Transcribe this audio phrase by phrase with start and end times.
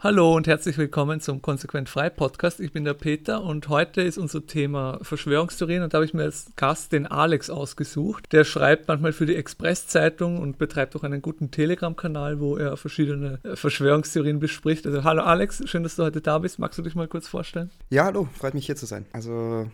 [0.00, 2.60] Hallo und herzlich willkommen zum Konsequent Frei Podcast.
[2.60, 6.22] Ich bin der Peter und heute ist unser Thema Verschwörungstheorien und da habe ich mir
[6.22, 8.32] als Gast den Alex ausgesucht.
[8.32, 13.40] Der schreibt manchmal für die Express-Zeitung und betreibt auch einen guten Telegram-Kanal, wo er verschiedene
[13.42, 14.86] äh, Verschwörungstheorien bespricht.
[14.86, 16.60] Also hallo Alex, schön, dass du heute da bist.
[16.60, 17.72] Magst du dich mal kurz vorstellen?
[17.90, 19.04] Ja, hallo, freut mich hier zu sein.
[19.12, 19.68] Also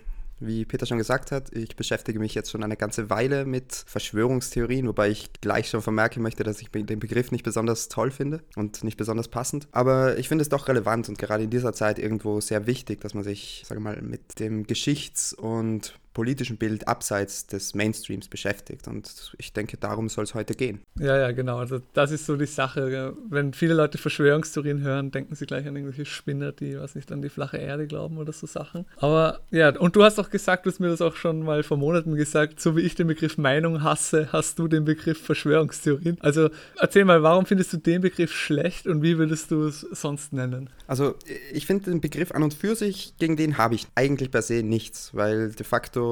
[0.46, 4.86] wie Peter schon gesagt hat, ich beschäftige mich jetzt schon eine ganze Weile mit Verschwörungstheorien,
[4.86, 8.84] wobei ich gleich schon vermerken möchte, dass ich den Begriff nicht besonders toll finde und
[8.84, 9.68] nicht besonders passend.
[9.72, 13.14] Aber ich finde es doch relevant und gerade in dieser Zeit irgendwo sehr wichtig, dass
[13.14, 18.88] man sich, sage mal, mit dem Geschichts- und politischen Bild abseits des Mainstreams beschäftigt.
[18.88, 20.80] Und ich denke, darum soll es heute gehen.
[20.98, 21.58] Ja, ja, genau.
[21.58, 23.14] Also das ist so die Sache.
[23.28, 27.20] Wenn viele Leute Verschwörungstheorien hören, denken sie gleich an irgendwelche Spinner, die, was nicht, an
[27.20, 28.86] die flache Erde glauben oder so Sachen.
[28.96, 31.76] Aber ja, und du hast auch gesagt, du hast mir das auch schon mal vor
[31.76, 36.16] Monaten gesagt, so wie ich den Begriff Meinung hasse, hast du den Begriff Verschwörungstheorien.
[36.20, 40.32] Also erzähl mal, warum findest du den Begriff schlecht und wie würdest du es sonst
[40.32, 40.70] nennen?
[40.86, 41.16] Also
[41.52, 44.62] ich finde den Begriff an und für sich, gegen den habe ich eigentlich per se
[44.62, 46.03] nichts, weil de facto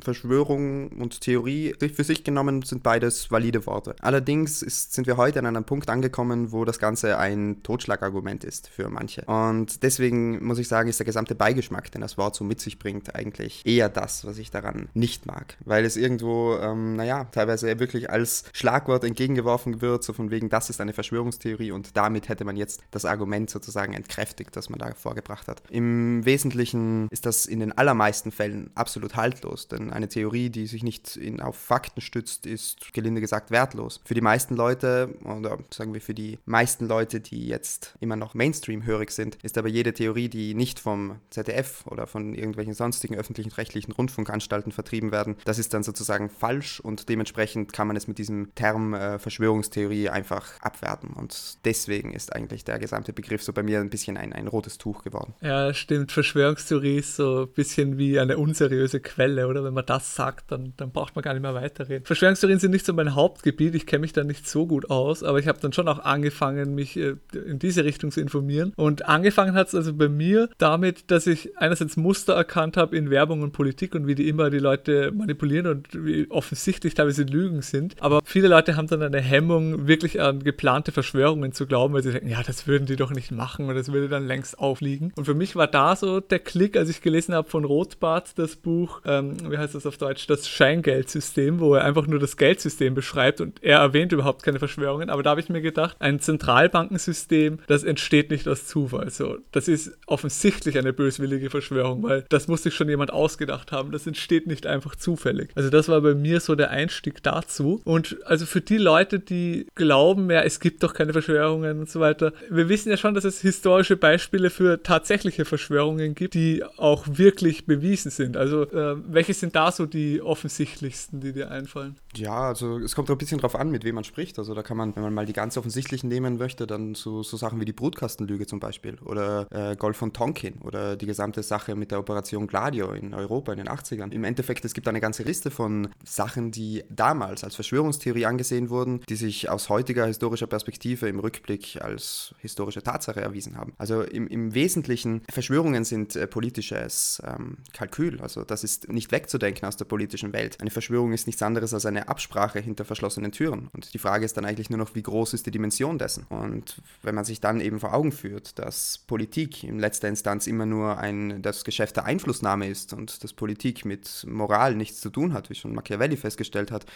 [0.00, 3.96] Verschwörung und Theorie für sich genommen sind beides valide Worte.
[4.00, 8.68] Allerdings ist, sind wir heute an einem Punkt angekommen, wo das Ganze ein Totschlagargument ist
[8.68, 9.22] für manche.
[9.22, 12.78] Und deswegen muss ich sagen, ist der gesamte Beigeschmack, den das Wort so mit sich
[12.78, 15.56] bringt, eigentlich eher das, was ich daran nicht mag.
[15.64, 20.70] Weil es irgendwo, ähm, naja, teilweise wirklich als Schlagwort entgegengeworfen wird, so von wegen, das
[20.70, 24.92] ist eine Verschwörungstheorie und damit hätte man jetzt das Argument sozusagen entkräftigt, das man da
[24.94, 25.62] vorgebracht hat.
[25.70, 30.66] Im Wesentlichen ist das in den allermeisten Fällen absolut haltbar haltlos, denn eine Theorie, die
[30.66, 34.00] sich nicht in, auf Fakten stützt, ist gelinde gesagt wertlos.
[34.04, 38.34] Für die meisten Leute, oder sagen wir für die meisten Leute, die jetzt immer noch
[38.34, 43.52] Mainstream-hörig sind, ist aber jede Theorie, die nicht vom ZDF oder von irgendwelchen sonstigen öffentlichen
[43.52, 48.18] rechtlichen Rundfunkanstalten vertrieben werden, das ist dann sozusagen falsch und dementsprechend kann man es mit
[48.18, 51.10] diesem Term äh, Verschwörungstheorie einfach abwerten.
[51.10, 54.78] Und deswegen ist eigentlich der gesamte Begriff so bei mir ein bisschen ein, ein rotes
[54.78, 55.34] Tuch geworden.
[55.40, 56.12] Ja, stimmt.
[56.12, 59.64] Verschwörungstheorie ist so ein bisschen wie eine unseriöse Quelle Quelle, oder?
[59.64, 62.04] Wenn man das sagt, dann, dann braucht man gar nicht mehr weiterreden.
[62.04, 65.38] Verschwörungstheorien sind nicht so mein Hauptgebiet, ich kenne mich da nicht so gut aus, aber
[65.38, 68.72] ich habe dann schon auch angefangen, mich äh, in diese Richtung zu informieren.
[68.76, 73.10] Und angefangen hat es also bei mir damit, dass ich einerseits Muster erkannt habe in
[73.10, 77.62] Werbung und Politik und wie die immer die Leute manipulieren und wie offensichtlich teilweise Lügen
[77.62, 78.00] sind.
[78.00, 82.12] Aber viele Leute haben dann eine Hemmung, wirklich an geplante Verschwörungen zu glauben, weil sie
[82.12, 85.12] denken, ja, das würden die doch nicht machen und das würde dann längst aufliegen.
[85.16, 88.54] Und für mich war da so der Klick, als ich gelesen habe von Rothbart das
[88.54, 92.94] Buch ähm, wie heißt das auf Deutsch, das Scheingeldsystem, wo er einfach nur das Geldsystem
[92.94, 95.10] beschreibt und er erwähnt überhaupt keine Verschwörungen.
[95.10, 99.10] Aber da habe ich mir gedacht, ein Zentralbankensystem, das entsteht nicht aus Zufall.
[99.10, 103.92] So, das ist offensichtlich eine böswillige Verschwörung, weil das muss sich schon jemand ausgedacht haben.
[103.92, 105.50] Das entsteht nicht einfach zufällig.
[105.54, 107.80] Also das war bei mir so der Einstieg dazu.
[107.84, 112.00] Und also für die Leute, die glauben, ja, es gibt doch keine Verschwörungen und so
[112.00, 117.04] weiter, wir wissen ja schon, dass es historische Beispiele für tatsächliche Verschwörungen gibt, die auch
[117.08, 118.36] wirklich bewiesen sind.
[118.36, 121.96] Also äh, welche sind da so die offensichtlichsten, die dir einfallen?
[122.14, 124.38] Ja, also es kommt ein bisschen drauf an, mit wem man spricht.
[124.38, 127.36] Also da kann man, wenn man mal die ganz offensichtlichen nehmen möchte, dann so, so
[127.36, 131.74] Sachen wie die Brutkastenlüge zum Beispiel oder äh, Golf von Tonkin oder die gesamte Sache
[131.74, 134.12] mit der Operation Gladio in Europa in den 80ern.
[134.12, 139.00] Im Endeffekt, es gibt eine ganze Liste von Sachen, die damals als Verschwörungstheorie angesehen wurden,
[139.08, 143.74] die sich aus heutiger historischer Perspektive im Rückblick als historische Tatsache erwiesen haben.
[143.78, 148.20] Also im, im Wesentlichen, Verschwörungen sind äh, politisches ähm, Kalkül.
[148.20, 150.60] Also das ist nicht wegzudenken aus der politischen Welt.
[150.60, 153.68] Eine Verschwörung ist nichts anderes als eine Absprache hinter verschlossenen Türen.
[153.72, 156.24] Und die Frage ist dann eigentlich nur noch, wie groß ist die Dimension dessen?
[156.28, 160.66] Und wenn man sich dann eben vor Augen führt, dass Politik in letzter Instanz immer
[160.66, 165.32] nur ein, das Geschäft der Einflussnahme ist und dass Politik mit Moral nichts zu tun
[165.32, 166.86] hat, wie schon Machiavelli festgestellt hat,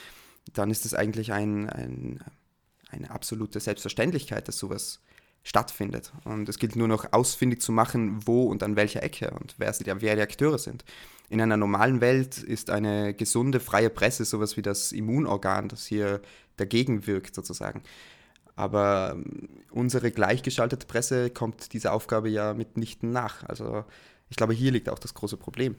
[0.53, 2.21] dann ist es eigentlich ein, ein,
[2.91, 5.01] eine absolute Selbstverständlichkeit, dass sowas
[5.43, 6.13] stattfindet.
[6.25, 9.75] Und es gilt nur noch ausfindig zu machen, wo und an welcher Ecke und wer,
[10.01, 10.85] wer die Akteure sind.
[11.29, 16.21] In einer normalen Welt ist eine gesunde, freie Presse sowas wie das Immunorgan, das hier
[16.57, 17.83] dagegen wirkt sozusagen.
[18.57, 23.45] Aber ähm, unsere gleichgeschaltete Presse kommt dieser Aufgabe ja mitnichten nach.
[23.49, 23.85] Also
[24.29, 25.77] ich glaube, hier liegt auch das große Problem.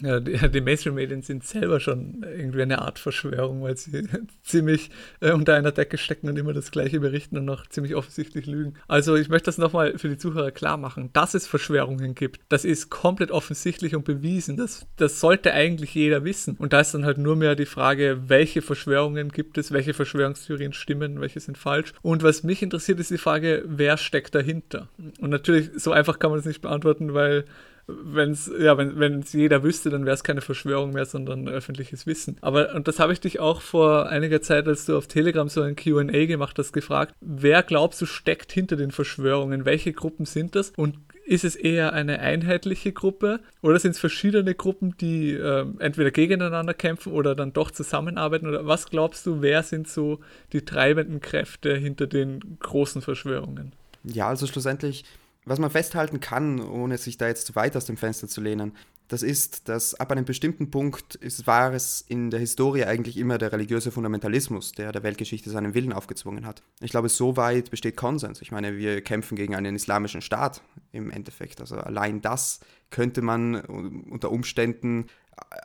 [0.00, 4.08] Ja, die, die Mainstream-Medien sind selber schon irgendwie eine Art Verschwörung, weil sie
[4.42, 8.46] ziemlich äh, unter einer Decke stecken und immer das Gleiche berichten und noch ziemlich offensichtlich
[8.46, 8.74] lügen.
[8.88, 11.10] Also ich möchte das nochmal für die Zuhörer klar machen.
[11.12, 14.56] Dass es Verschwörungen gibt, das ist komplett offensichtlich und bewiesen.
[14.56, 16.56] Das, das sollte eigentlich jeder wissen.
[16.58, 20.72] Und da ist dann halt nur mehr die Frage, welche Verschwörungen gibt es, welche Verschwörungstheorien
[20.72, 21.92] stimmen, welche sind falsch.
[22.02, 24.88] Und was mich interessiert, ist die Frage, wer steckt dahinter?
[25.20, 27.44] Und natürlich, so einfach kann man es nicht beantworten, weil
[27.86, 32.36] wenn's, ja, wenn es jeder wüsste, dann wäre es keine Verschwörung mehr, sondern öffentliches Wissen.
[32.40, 35.62] Aber, und das habe ich dich auch vor einiger Zeit, als du auf Telegram so
[35.62, 39.64] ein QA gemacht hast, gefragt, wer glaubst du steckt hinter den Verschwörungen?
[39.64, 40.72] Welche Gruppen sind das?
[40.76, 40.96] Und
[41.26, 46.74] ist es eher eine einheitliche Gruppe oder sind es verschiedene Gruppen, die äh, entweder gegeneinander
[46.74, 48.46] kämpfen oder dann doch zusammenarbeiten?
[48.46, 50.20] Oder was glaubst du, wer sind so
[50.52, 53.72] die treibenden Kräfte hinter den großen Verschwörungen?
[54.04, 55.04] Ja, also schlussendlich,
[55.44, 58.72] was man festhalten kann, ohne sich da jetzt zu weit aus dem Fenster zu lehnen,
[59.08, 63.36] das ist, dass ab einem bestimmten Punkt ist, war es in der Historie eigentlich immer
[63.36, 66.62] der religiöse Fundamentalismus, der der Weltgeschichte seinen Willen aufgezwungen hat.
[66.80, 68.40] Ich glaube, so weit besteht Konsens.
[68.40, 70.62] Ich meine, wir kämpfen gegen einen islamischen Staat
[70.92, 71.60] im Endeffekt.
[71.60, 75.06] Also allein das könnte man unter Umständen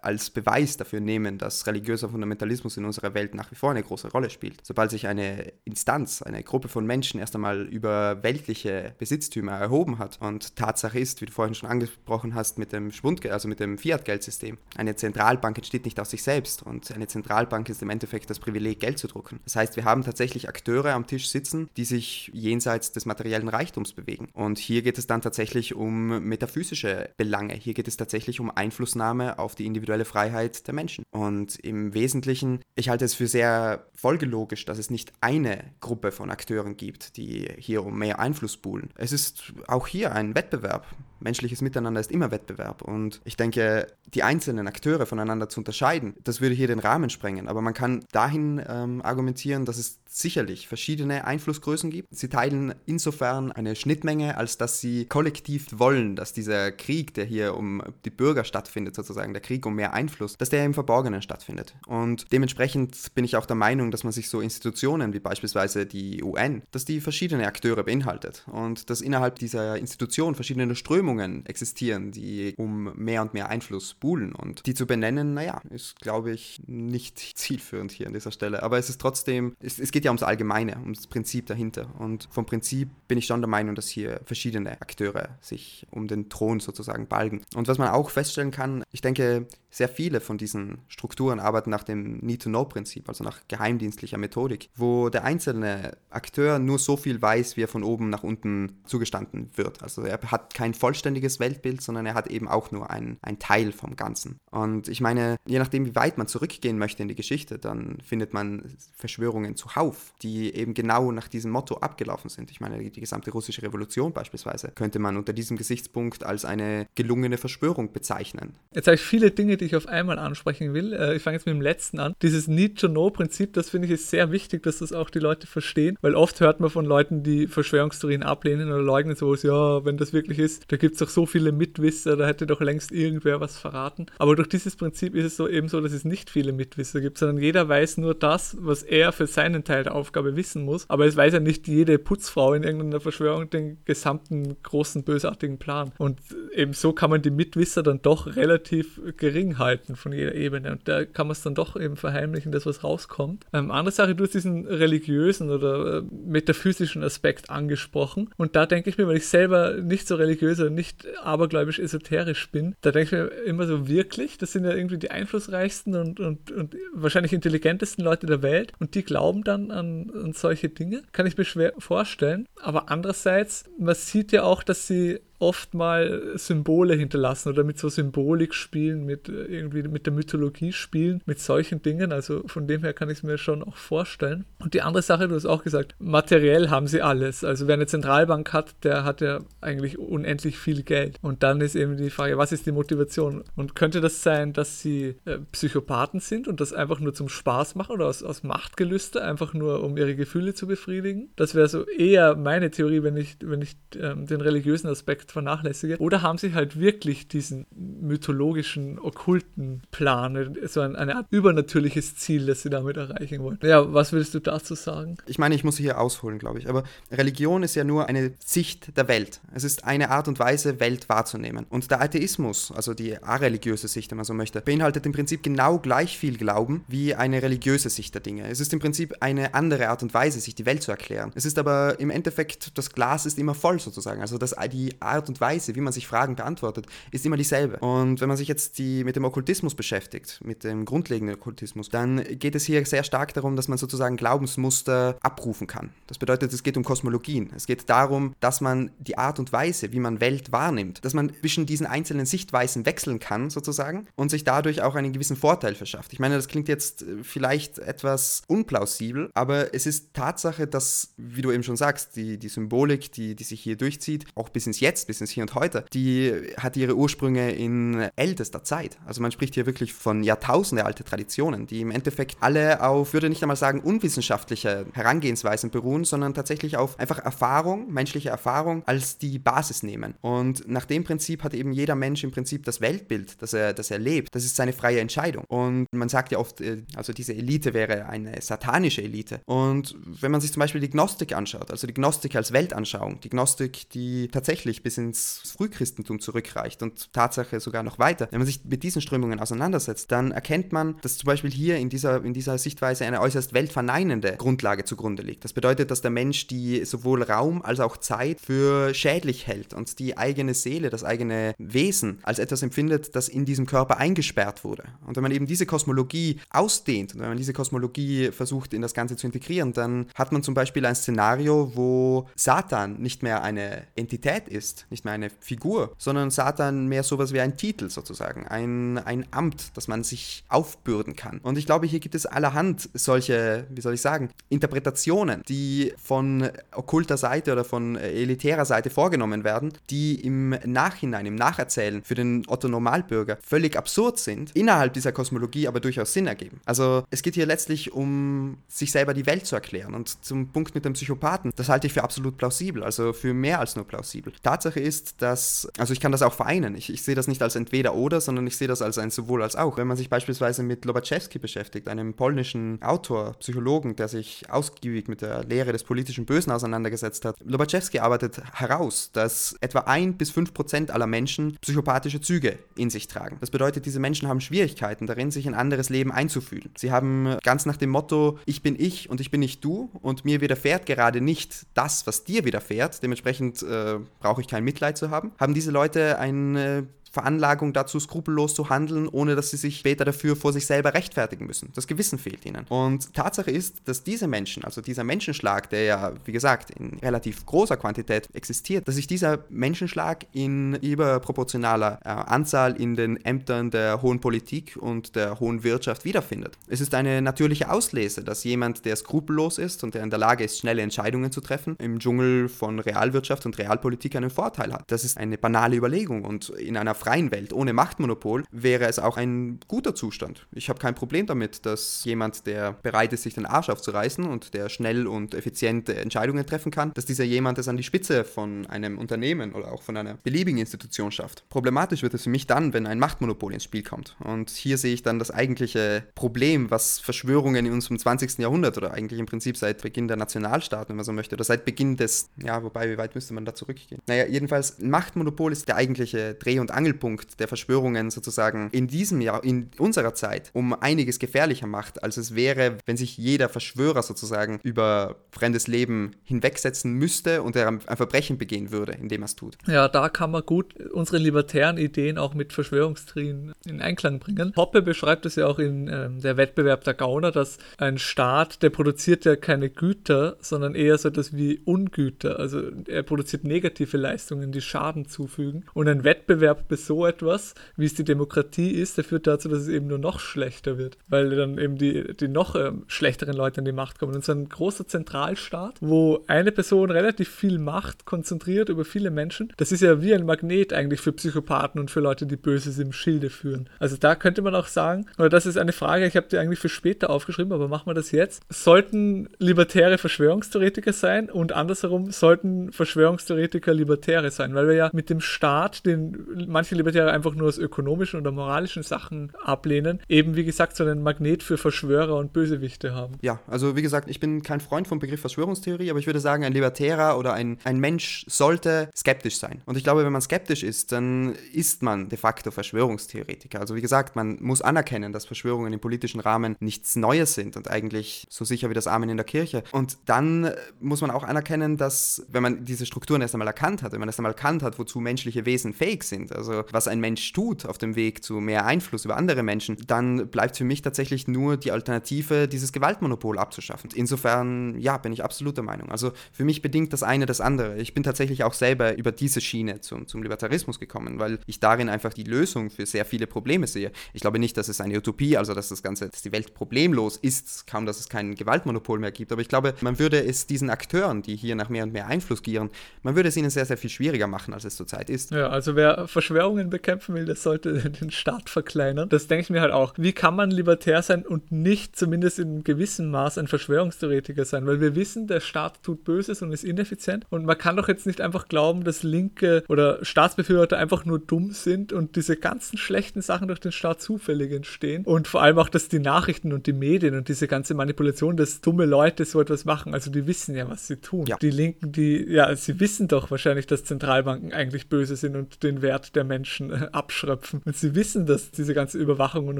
[0.01, 4.10] als Beweis dafür nehmen, dass religiöser Fundamentalismus in unserer Welt nach wie vor eine große
[4.12, 4.60] Rolle spielt.
[4.63, 10.19] Sobald sich eine Instanz, eine Gruppe von Menschen erst einmal über weltliche Besitztümer erhoben hat
[10.21, 13.77] und Tatsache ist, wie du vorhin schon angesprochen hast, mit dem Schwundgeld, also mit dem
[13.77, 18.39] Fiat-Geldsystem, eine Zentralbank entsteht nicht aus sich selbst und eine Zentralbank ist im Endeffekt das
[18.39, 19.39] Privileg, Geld zu drucken.
[19.44, 23.94] Das heißt, wir haben tatsächlich Akteure am Tisch sitzen, die sich jenseits des materiellen Reichtums
[23.94, 24.30] bewegen.
[24.33, 27.54] Und hier geht es dann tatsächlich um metaphysische Belange.
[27.56, 31.04] Hier geht es tatsächlich um Einflussnahme auf die individuelle Freiheit der Menschen.
[31.12, 36.32] Und im Wesentlichen, ich halte es für sehr folgelogisch, dass es nicht eine Gruppe von
[36.32, 38.90] Akteuren gibt, die hier um mehr Einfluss buhlen.
[38.96, 40.88] Es ist auch hier ein Wettbewerb
[41.19, 42.81] menschliches Miteinander ist immer Wettbewerb.
[42.81, 47.48] Und ich denke, die einzelnen Akteure voneinander zu unterscheiden, das würde hier den Rahmen sprengen.
[47.48, 52.07] Aber man kann dahin ähm, argumentieren, dass es sicherlich verschiedene Einflussgrößen gibt.
[52.12, 57.56] Sie teilen insofern eine Schnittmenge, als dass sie kollektiv wollen, dass dieser Krieg, der hier
[57.56, 61.75] um die Bürger stattfindet, sozusagen der Krieg um mehr Einfluss, dass der im Verborgenen stattfindet.
[61.86, 66.24] Und dementsprechend bin ich auch der Meinung, dass man sich so Institutionen wie beispielsweise die
[66.24, 72.12] UN, dass die verschiedene Akteure beinhaltet und dass innerhalb dieser Institution verschiedene Strömungen Strömungen existieren,
[72.12, 74.34] die um mehr und mehr Einfluss buhlen.
[74.34, 78.64] Und die zu benennen, naja, ist, glaube ich, nicht zielführend hier an dieser Stelle.
[78.64, 81.88] Aber es ist trotzdem, es, es geht ja ums Allgemeine, ums Prinzip dahinter.
[81.98, 86.30] Und vom Prinzip bin ich schon der Meinung, dass hier verschiedene Akteure sich um den
[86.30, 87.42] Thron sozusagen balgen.
[87.56, 91.83] Und was man auch feststellen kann, ich denke, sehr viele von diesen Strukturen arbeiten nach
[91.83, 97.63] dem Need-to-Know-Prinzip, also nach geheimdienstlicher Methodik, wo der einzelne Akteur nur so viel weiß, wie
[97.63, 99.83] er von oben nach unten zugestanden wird.
[99.83, 103.71] Also er hat kein vollständiges Weltbild, sondern er hat eben auch nur ein, ein Teil
[103.71, 104.38] vom Ganzen.
[104.51, 108.33] Und ich meine, je nachdem, wie weit man zurückgehen möchte in die Geschichte, dann findet
[108.33, 108.63] man
[108.95, 112.51] Verschwörungen zuhauf, die eben genau nach diesem Motto abgelaufen sind.
[112.51, 117.38] Ich meine, die gesamte russische Revolution beispielsweise könnte man unter diesem Gesichtspunkt als eine gelungene
[117.38, 118.56] Verschwörung bezeichnen.
[118.74, 120.94] Jetzt habe ich viele Dinge, die ich auf einmal ansprechen will.
[120.94, 122.14] Äh, ich fange jetzt mit dem letzten an.
[122.22, 126.16] Dieses Need-to-Know-Prinzip, das finde ich ist sehr wichtig, dass das auch die Leute verstehen, weil
[126.16, 130.40] oft hört man von Leuten, die Verschwörungstheorien ablehnen oder leugnen, so ja, wenn das wirklich
[130.40, 134.08] ist, da gibt es doch so viele Mitwisser, da hätte doch längst irgendwer was verraten.
[134.18, 137.18] Aber durch dieses Prinzip ist es so eben so, dass es nicht viele Mitwisser gibt,
[137.18, 140.90] sondern jeder weiß nur das, was er für seinen Teil der Aufgabe wissen muss.
[140.90, 145.92] Aber es weiß ja nicht jede Putzfrau in irgendeiner Verschwörung den gesamten großen bösartigen Plan.
[145.98, 146.20] Und
[146.54, 150.72] eben so kann man die Mitwisser dann doch relativ gering gering halten von jeder Ebene.
[150.72, 153.46] Und da kann man es dann doch eben verheimlichen, dass was rauskommt.
[153.54, 158.30] Ähm, andere Sache, du hast diesen religiösen oder äh, metaphysischen Aspekt angesprochen.
[158.38, 162.50] Und da denke ich mir, weil ich selber nicht so religiös oder nicht abergläubisch esoterisch
[162.51, 166.19] bin, da denke ich mir immer so wirklich, das sind ja irgendwie die einflussreichsten und,
[166.19, 168.74] und, und wahrscheinlich intelligentesten Leute der Welt.
[168.80, 171.04] Und die glauben dann an, an solche Dinge.
[171.12, 172.48] Kann ich mir schwer vorstellen.
[172.62, 177.90] Aber andererseits, man sieht ja auch, dass sie oft mal Symbole hinterlassen oder mit so
[177.90, 182.12] Symbolik spielen, mit äh, irgendwie mit der Mythologie spielen, mit solchen Dingen.
[182.12, 184.46] Also von dem her kann ich es mir schon auch vorstellen.
[184.60, 187.44] Und die andere Sache, du hast auch gesagt, materiell haben sie alles.
[187.44, 191.18] Also wer eine Zentralbank hat, der hat ja eigentlich unendlich viel Geld.
[191.22, 193.44] Und dann ist eben die Frage, was ist die Motivation?
[193.56, 197.76] Und könnte das sein, dass sie äh, Psychopathen sind und das einfach nur zum Spaß
[197.76, 201.30] machen oder aus, aus Machtgelüste, einfach nur um ihre Gefühle zu befriedigen?
[201.38, 205.31] Das wäre so eher meine Theorie, wenn ich, wenn ich ähm, den religiösen Aspekt Aspekt
[205.31, 205.98] vernachlässige?
[206.00, 212.45] Oder haben sie halt wirklich diesen mythologischen, okkulten Plan, so ein, eine Art übernatürliches Ziel,
[212.45, 213.59] das sie damit erreichen wollen?
[213.64, 215.18] Ja, was willst du dazu sagen?
[215.28, 216.69] Ich meine, ich muss hier ausholen, glaube ich.
[216.69, 219.42] Aber Religion ist ja nur eine Sicht der Welt.
[219.54, 221.66] Es ist eine Art und Weise, Welt wahrzunehmen.
[221.69, 225.80] Und der Atheismus, also die areligiöse Sicht, wenn man so möchte, beinhaltet im Prinzip genau
[225.80, 228.48] gleich viel Glauben wie eine religiöse Sicht der Dinge.
[228.50, 231.31] Es ist im Prinzip eine andere Art und Weise, sich die Welt zu erklären.
[231.36, 234.21] Es ist aber im Endeffekt, das Glas ist immer voll sozusagen.
[234.21, 237.78] Also das, die Art und Weise, wie man sich Fragen beantwortet, ist immer dieselbe.
[237.80, 242.23] Und wenn man sich jetzt die, mit dem Okkultismus beschäftigt, mit dem grundlegenden Okkultismus, dann
[242.40, 245.90] geht es hier sehr stark darum, dass man sozusagen Glaubensmuster abrufen kann.
[246.07, 247.52] Das bedeutet, es geht um Kosmologien.
[247.56, 251.31] Es geht darum, dass man die Art und Weise, wie man Welt wahrnimmt, dass man
[251.42, 256.14] zwischen diesen einzelnen Sichtweisen wechseln kann, sozusagen, und sich dadurch auch einen gewissen Vorteil verschafft.
[256.14, 261.42] Ich meine, das klingt jetzt äh, vielleicht etwas unplausibel, aber es ist Tatsache, dass, wie
[261.42, 264.80] du eben schon sagst, die, die Symbolik, die, die sich hier durchzieht, auch bis ins
[264.80, 268.99] Jetzt, bis ins Hier und Heute, die hat ihre Ursprünge in ältester Zeit.
[269.07, 273.28] Also man spricht hier wirklich von Jahrtausende alte Traditionen, die im Endeffekt alle auf, würde
[273.28, 279.39] nicht einmal sagen, unwissenschaftliche Herangehensweisen beruhen, sondern tatsächlich auf einfach Erfahrung, menschliche Erfahrung als die
[279.39, 280.13] Basis nehmen.
[280.21, 283.89] Und nach dem Prinzip hat eben jeder Mensch im Prinzip das Weltbild, das er, das
[283.89, 284.35] er lebt.
[284.35, 285.44] Das ist seine freie Entscheidung.
[285.47, 289.42] Und man sagt ja oft, äh, also diese Elite wäre eine satanische Elite.
[289.45, 293.30] Und wenn man sich zum Beispiel die Gnostik anschaut, also die Gnostik als Weltanschauung, die
[293.30, 298.64] Gnostik, die tatsächlich bis ins Frühchristentum zurückreicht und Tatsache sogar noch weiter, wenn man sich
[298.66, 302.58] mit diesen Strömungen auseinandersetzt, dann erkennt man, dass zum Beispiel hier in dieser, in dieser
[302.58, 305.44] Sichtweise eine äußerst weltverneinende Grundlage zugrunde liegt.
[305.44, 310.00] Das bedeutet, dass der Mensch die sowohl Raum als auch Zeit für schädlich hält und
[310.00, 314.84] die eigene Seele, das eigene Wesen als etwas empfindet, das in diesem Körper eingesperrt wurde.
[315.06, 318.94] Und wenn man eben diese Kosmologie ausdehnt und wenn man diese Kosmologie versucht in das
[318.94, 323.84] Ganze zu integrieren, dann hat man zum Beispiel ein Szenario, wo Satan nicht mehr eine
[323.96, 328.98] Entität ist, nicht mehr eine Figur, sondern Satan mehr sowas wie ein Titel sozusagen, ein,
[328.98, 331.40] ein Amt, das man sich aufbürden kann.
[331.40, 336.50] Und ich glaube, hier gibt es allerhand solche, wie soll ich sagen, Interpretationen, die von
[336.74, 342.44] okkulter Seite oder von elitärer Seite vorgenommen werden, die im Nachhinein, im Nacherzählen für den
[342.48, 346.62] Otto Normalbürger völlig absurd sind, innerhalb dieser Kosmologie aber durchaus Sinn ergeben.
[346.66, 349.94] Also es geht hier letztlich um sich selber die Welt zu erklären.
[349.94, 353.59] Und zum Punkt mit dem Psychopathen, das halte ich für absolut plausibel, also für mehr
[353.59, 354.33] als nur plausibel.
[354.44, 356.76] Tatsache ist, dass, also ich kann das auch vereinen.
[356.76, 359.44] Ich, ich sehe das nicht als entweder oder, sondern ich sehe das als ein sowohl
[359.44, 359.78] als auch.
[359.78, 365.21] Wenn man sich beispielsweise mit Lobaczewski beschäftigt, einem polnischen Autor, Psychologen, der sich ausgiebig mit
[365.21, 370.54] der Lehre des politischen Bösen auseinandergesetzt hat, Lobaczewski arbeitet heraus, dass etwa ein bis fünf
[370.54, 373.38] Prozent aller Menschen psychopathische Züge in sich tragen.
[373.40, 376.71] Das bedeutet, diese Menschen haben Schwierigkeiten darin, sich in ein anderes Leben einzufühlen.
[376.78, 380.26] Sie haben ganz nach dem Motto, ich bin ich und ich bin nicht du und
[380.26, 383.04] mir widerfährt gerade nicht das, was dir widerfährt.
[383.04, 385.31] Dementsprechend äh, brauche ich kein Mitleid zu haben.
[385.39, 390.06] Haben diese Leute ein äh, Veranlagung dazu, skrupellos zu handeln, ohne dass sie sich später
[390.06, 391.71] dafür vor sich selber rechtfertigen müssen.
[391.75, 392.66] Das Gewissen fehlt ihnen.
[392.69, 397.45] Und Tatsache ist, dass diese Menschen, also dieser Menschenschlag, der ja, wie gesagt, in relativ
[397.45, 404.01] großer Quantität existiert, dass sich dieser Menschenschlag in überproportionaler äh, Anzahl in den Ämtern der
[404.01, 406.57] hohen Politik und der hohen Wirtschaft wiederfindet.
[406.68, 410.44] Es ist eine natürliche Auslese, dass jemand, der skrupellos ist und der in der Lage
[410.44, 414.83] ist, schnelle Entscheidungen zu treffen, im Dschungel von Realwirtschaft und Realpolitik einen Vorteil hat.
[414.87, 419.18] Das ist eine banale Überlegung und in einer freien Welt ohne Machtmonopol wäre es auch
[419.18, 420.48] ein guter Zustand.
[420.52, 424.54] Ich habe kein Problem damit, dass jemand, der bereit ist, sich den Arsch aufzureißen und
[424.54, 428.66] der schnell und effizient Entscheidungen treffen kann, dass dieser jemand es an die Spitze von
[428.68, 431.48] einem Unternehmen oder auch von einer beliebigen Institution schafft.
[431.50, 434.16] Problematisch wird es für mich dann, wenn ein Machtmonopol ins Spiel kommt.
[434.20, 438.40] Und hier sehe ich dann das eigentliche Problem, was Verschwörungen in unserem 20.
[438.40, 441.66] Jahrhundert oder eigentlich im Prinzip seit Beginn der Nationalstaaten, wenn man so möchte, oder seit
[441.66, 444.02] Beginn des, ja, wobei, wie weit müsste man da zurückgehen?
[444.08, 449.44] Naja, jedenfalls, Machtmonopol ist der eigentliche Dreh- und Angelpunkt der Verschwörungen sozusagen in diesem Jahr,
[449.44, 454.60] in unserer Zeit, um einiges gefährlicher macht, als es wäre, wenn sich jeder Verschwörer sozusagen
[454.64, 459.58] über fremdes Leben hinwegsetzen müsste und er ein Verbrechen begehen würde, indem er es tut.
[459.68, 464.52] Ja, da kann man gut unsere libertären Ideen auch mit Verschwörungstheorien in Einklang bringen.
[464.54, 468.72] Poppe beschreibt es ja auch in äh, der Wettbewerb der Gauner, dass ein Staat, der
[468.72, 472.40] produziert ja keine Güter, sondern eher so etwas wie Ungüter.
[472.40, 475.66] Also er produziert negative Leistungen, die Schaden zufügen.
[475.74, 479.68] Und ein Wettbewerb so etwas, wie es die Demokratie ist, der führt dazu, dass es
[479.68, 483.66] eben nur noch schlechter wird, weil dann eben die, die noch ähm, schlechteren Leute an
[483.66, 484.16] die Macht kommen.
[484.16, 489.54] Und so ein großer Zentralstaat, wo eine Person relativ viel Macht konzentriert über viele Menschen,
[489.57, 492.92] das ist ja wie ein Magnet eigentlich für Psychopathen und für Leute, die Böses im
[492.92, 493.69] Schilde führen.
[493.80, 496.59] Also da könnte man auch sagen, oder das ist eine Frage, ich habe die eigentlich
[496.59, 498.44] für später aufgeschrieben, aber machen wir das jetzt.
[498.50, 505.21] Sollten libertäre Verschwörungstheoretiker sein und andersherum sollten Verschwörungstheoretiker Libertäre sein, weil wir ja mit dem
[505.21, 510.44] Staat, den manche manche Libertäre einfach nur aus ökonomischen oder moralischen Sachen ablehnen, eben wie
[510.44, 513.15] gesagt so einen Magnet für Verschwörer und Bösewichte haben.
[513.21, 516.43] Ja, also wie gesagt, ich bin kein Freund vom Begriff Verschwörungstheorie, aber ich würde sagen,
[516.43, 519.63] ein Libertärer oder ein, ein Mensch sollte skeptisch sein.
[519.65, 523.60] Und ich glaube, wenn man skeptisch ist, dann ist man de facto Verschwörungstheoretiker.
[523.60, 527.67] Also wie gesagt, man muss anerkennen, dass Verschwörungen im politischen Rahmen nichts Neues sind und
[527.67, 529.63] eigentlich so sicher wie das Amen in der Kirche.
[529.71, 533.91] Und dann muss man auch anerkennen, dass wenn man diese Strukturen erst einmal erkannt hat,
[533.91, 537.32] wenn man erst einmal erkannt hat, wozu menschliche Wesen fähig sind, also was ein Mensch
[537.34, 541.28] tut auf dem Weg zu mehr Einfluss über andere Menschen, dann bleibt für mich tatsächlich
[541.28, 543.89] nur die Alternative, dieses Gewaltmonopol abzuschaffen.
[543.93, 545.91] Insofern, ja, bin ich absolut der Meinung.
[545.91, 547.78] Also für mich bedingt das eine das andere.
[547.78, 551.89] Ich bin tatsächlich auch selber über diese Schiene zum, zum Libertarismus gekommen, weil ich darin
[551.89, 553.91] einfach die Lösung für sehr viele Probleme sehe.
[554.13, 557.17] Ich glaube nicht, dass es eine Utopie, also dass das Ganze, dass die Welt problemlos
[557.17, 559.32] ist, kaum dass es kein Gewaltmonopol mehr gibt.
[559.32, 562.41] Aber ich glaube, man würde es diesen Akteuren, die hier nach mehr und mehr Einfluss
[562.41, 562.69] gieren,
[563.04, 565.32] man würde es ihnen sehr, sehr viel schwieriger machen, als es zurzeit ist.
[565.32, 566.08] Ja, also wer
[566.50, 569.10] Verschwörungen bekämpfen will, das sollte den Staat verkleinern.
[569.10, 569.94] Das denke ich mir halt auch.
[569.98, 574.65] Wie kann man libertär sein und nicht zumindest in einem gewissen Maß ein Verschwörungstheoretiker sein?
[574.65, 578.08] Weil wir wissen, der Staat tut Böses und ist ineffizient und man kann doch jetzt
[578.08, 583.22] nicht einfach glauben, dass Linke oder Staatsbefürworter einfach nur dumm sind und diese ganzen schlechten
[583.22, 586.74] Sachen durch den Staat zufällig entstehen und vor allem auch, dass die Nachrichten und die
[586.74, 590.68] Medien und diese ganze Manipulation, dass dumme Leute so etwas machen, also die wissen ja,
[590.70, 591.26] was sie tun.
[591.28, 591.38] Ja.
[591.38, 595.82] Die Linken, die, ja, sie wissen doch wahrscheinlich, dass Zentralbanken eigentlich böse sind und den
[595.82, 597.62] Wert der Menschen äh, abschröpfen.
[597.65, 599.60] Und sie wissen, dass diese ganze Überwachung und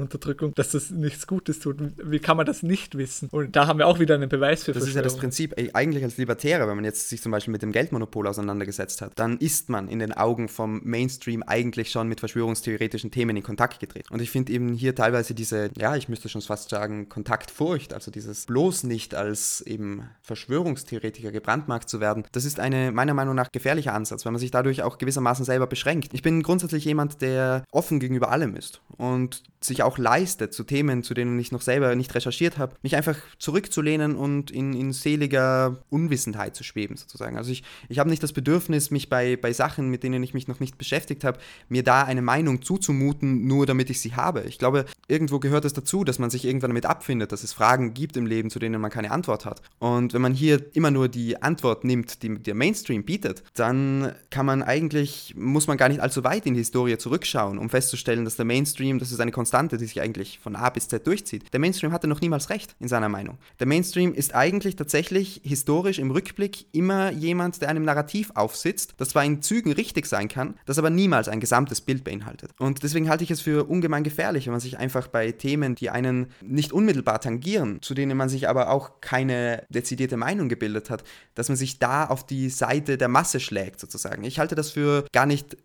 [0.00, 1.76] Unterdrückung, dass das nichts Gutes tut.
[2.02, 3.28] Wie kann man das nicht wissen?
[3.30, 6.04] Und da haben wir auch wieder einen Beweis für Das ist ja das Prinzip, eigentlich
[6.04, 9.68] als Libertärer, wenn man jetzt sich zum Beispiel mit dem Geldmonopol auseinandergesetzt hat, dann ist
[9.68, 14.12] man in den Augen vom Mainstream eigentlich schon mit verschwörungstheoretischen Themen in Kontakt getreten.
[14.12, 18.10] Und ich finde eben hier teilweise diese, ja, ich müsste schon fast sagen, Kontaktfurcht, also
[18.10, 23.52] dieses bloß nicht als eben Verschwörungstheoretiker gebrandmarkt zu werden, das ist eine meiner Meinung nach
[23.52, 26.12] gefährlicher Ansatz, weil man sich dadurch auch gewissermaßen selber beschränkt.
[26.12, 31.02] Ich bin grundsätzlich jemand, der offen gegenüber allem ist und sich auch leistet zu Themen,
[31.02, 35.82] zu denen ich noch selber nicht recherchiert habe, mich einfach zurückzulehnen und in, in seliger
[35.90, 37.36] Unwissenheit zu schweben sozusagen.
[37.36, 40.48] Also ich, ich habe nicht das Bedürfnis, mich bei, bei Sachen, mit denen ich mich
[40.48, 44.42] noch nicht beschäftigt habe, mir da eine Meinung zuzumuten, nur damit ich sie habe.
[44.42, 47.92] Ich glaube, irgendwo gehört es dazu, dass man sich irgendwann damit abfindet, dass es Fragen
[47.92, 49.60] gibt im Leben, zu denen man keine Antwort hat.
[49.78, 54.46] Und wenn man hier immer nur die Antwort nimmt, die der Mainstream bietet, dann kann
[54.46, 58.36] man eigentlich, muss man gar nicht allzu weit in die Historie zurückschauen, um festzustellen, dass
[58.36, 61.52] der Mainstream, das ist eine Konstante, die sich eigentlich von A bis Z durchzieht.
[61.52, 63.38] Der Mainstream hatte noch niemals recht in seiner Meinung.
[63.58, 69.10] Der Mainstream ist eigentlich tatsächlich historisch im Rückblick immer jemand, der einem Narrativ aufsitzt, das
[69.10, 72.52] zwar in Zügen richtig sein kann, das aber niemals ein gesamtes Bild beinhaltet.
[72.58, 75.90] Und deswegen halte ich es für ungemein gefährlich, wenn man sich einfach bei Themen, die
[75.90, 81.04] einen nicht unmittelbar tangieren, zu denen man sich aber auch keine dezidierte Meinung gebildet hat,
[81.34, 84.24] dass man sich da auf die Seite der Masse schlägt sozusagen.
[84.24, 85.56] Ich halte das für gar nicht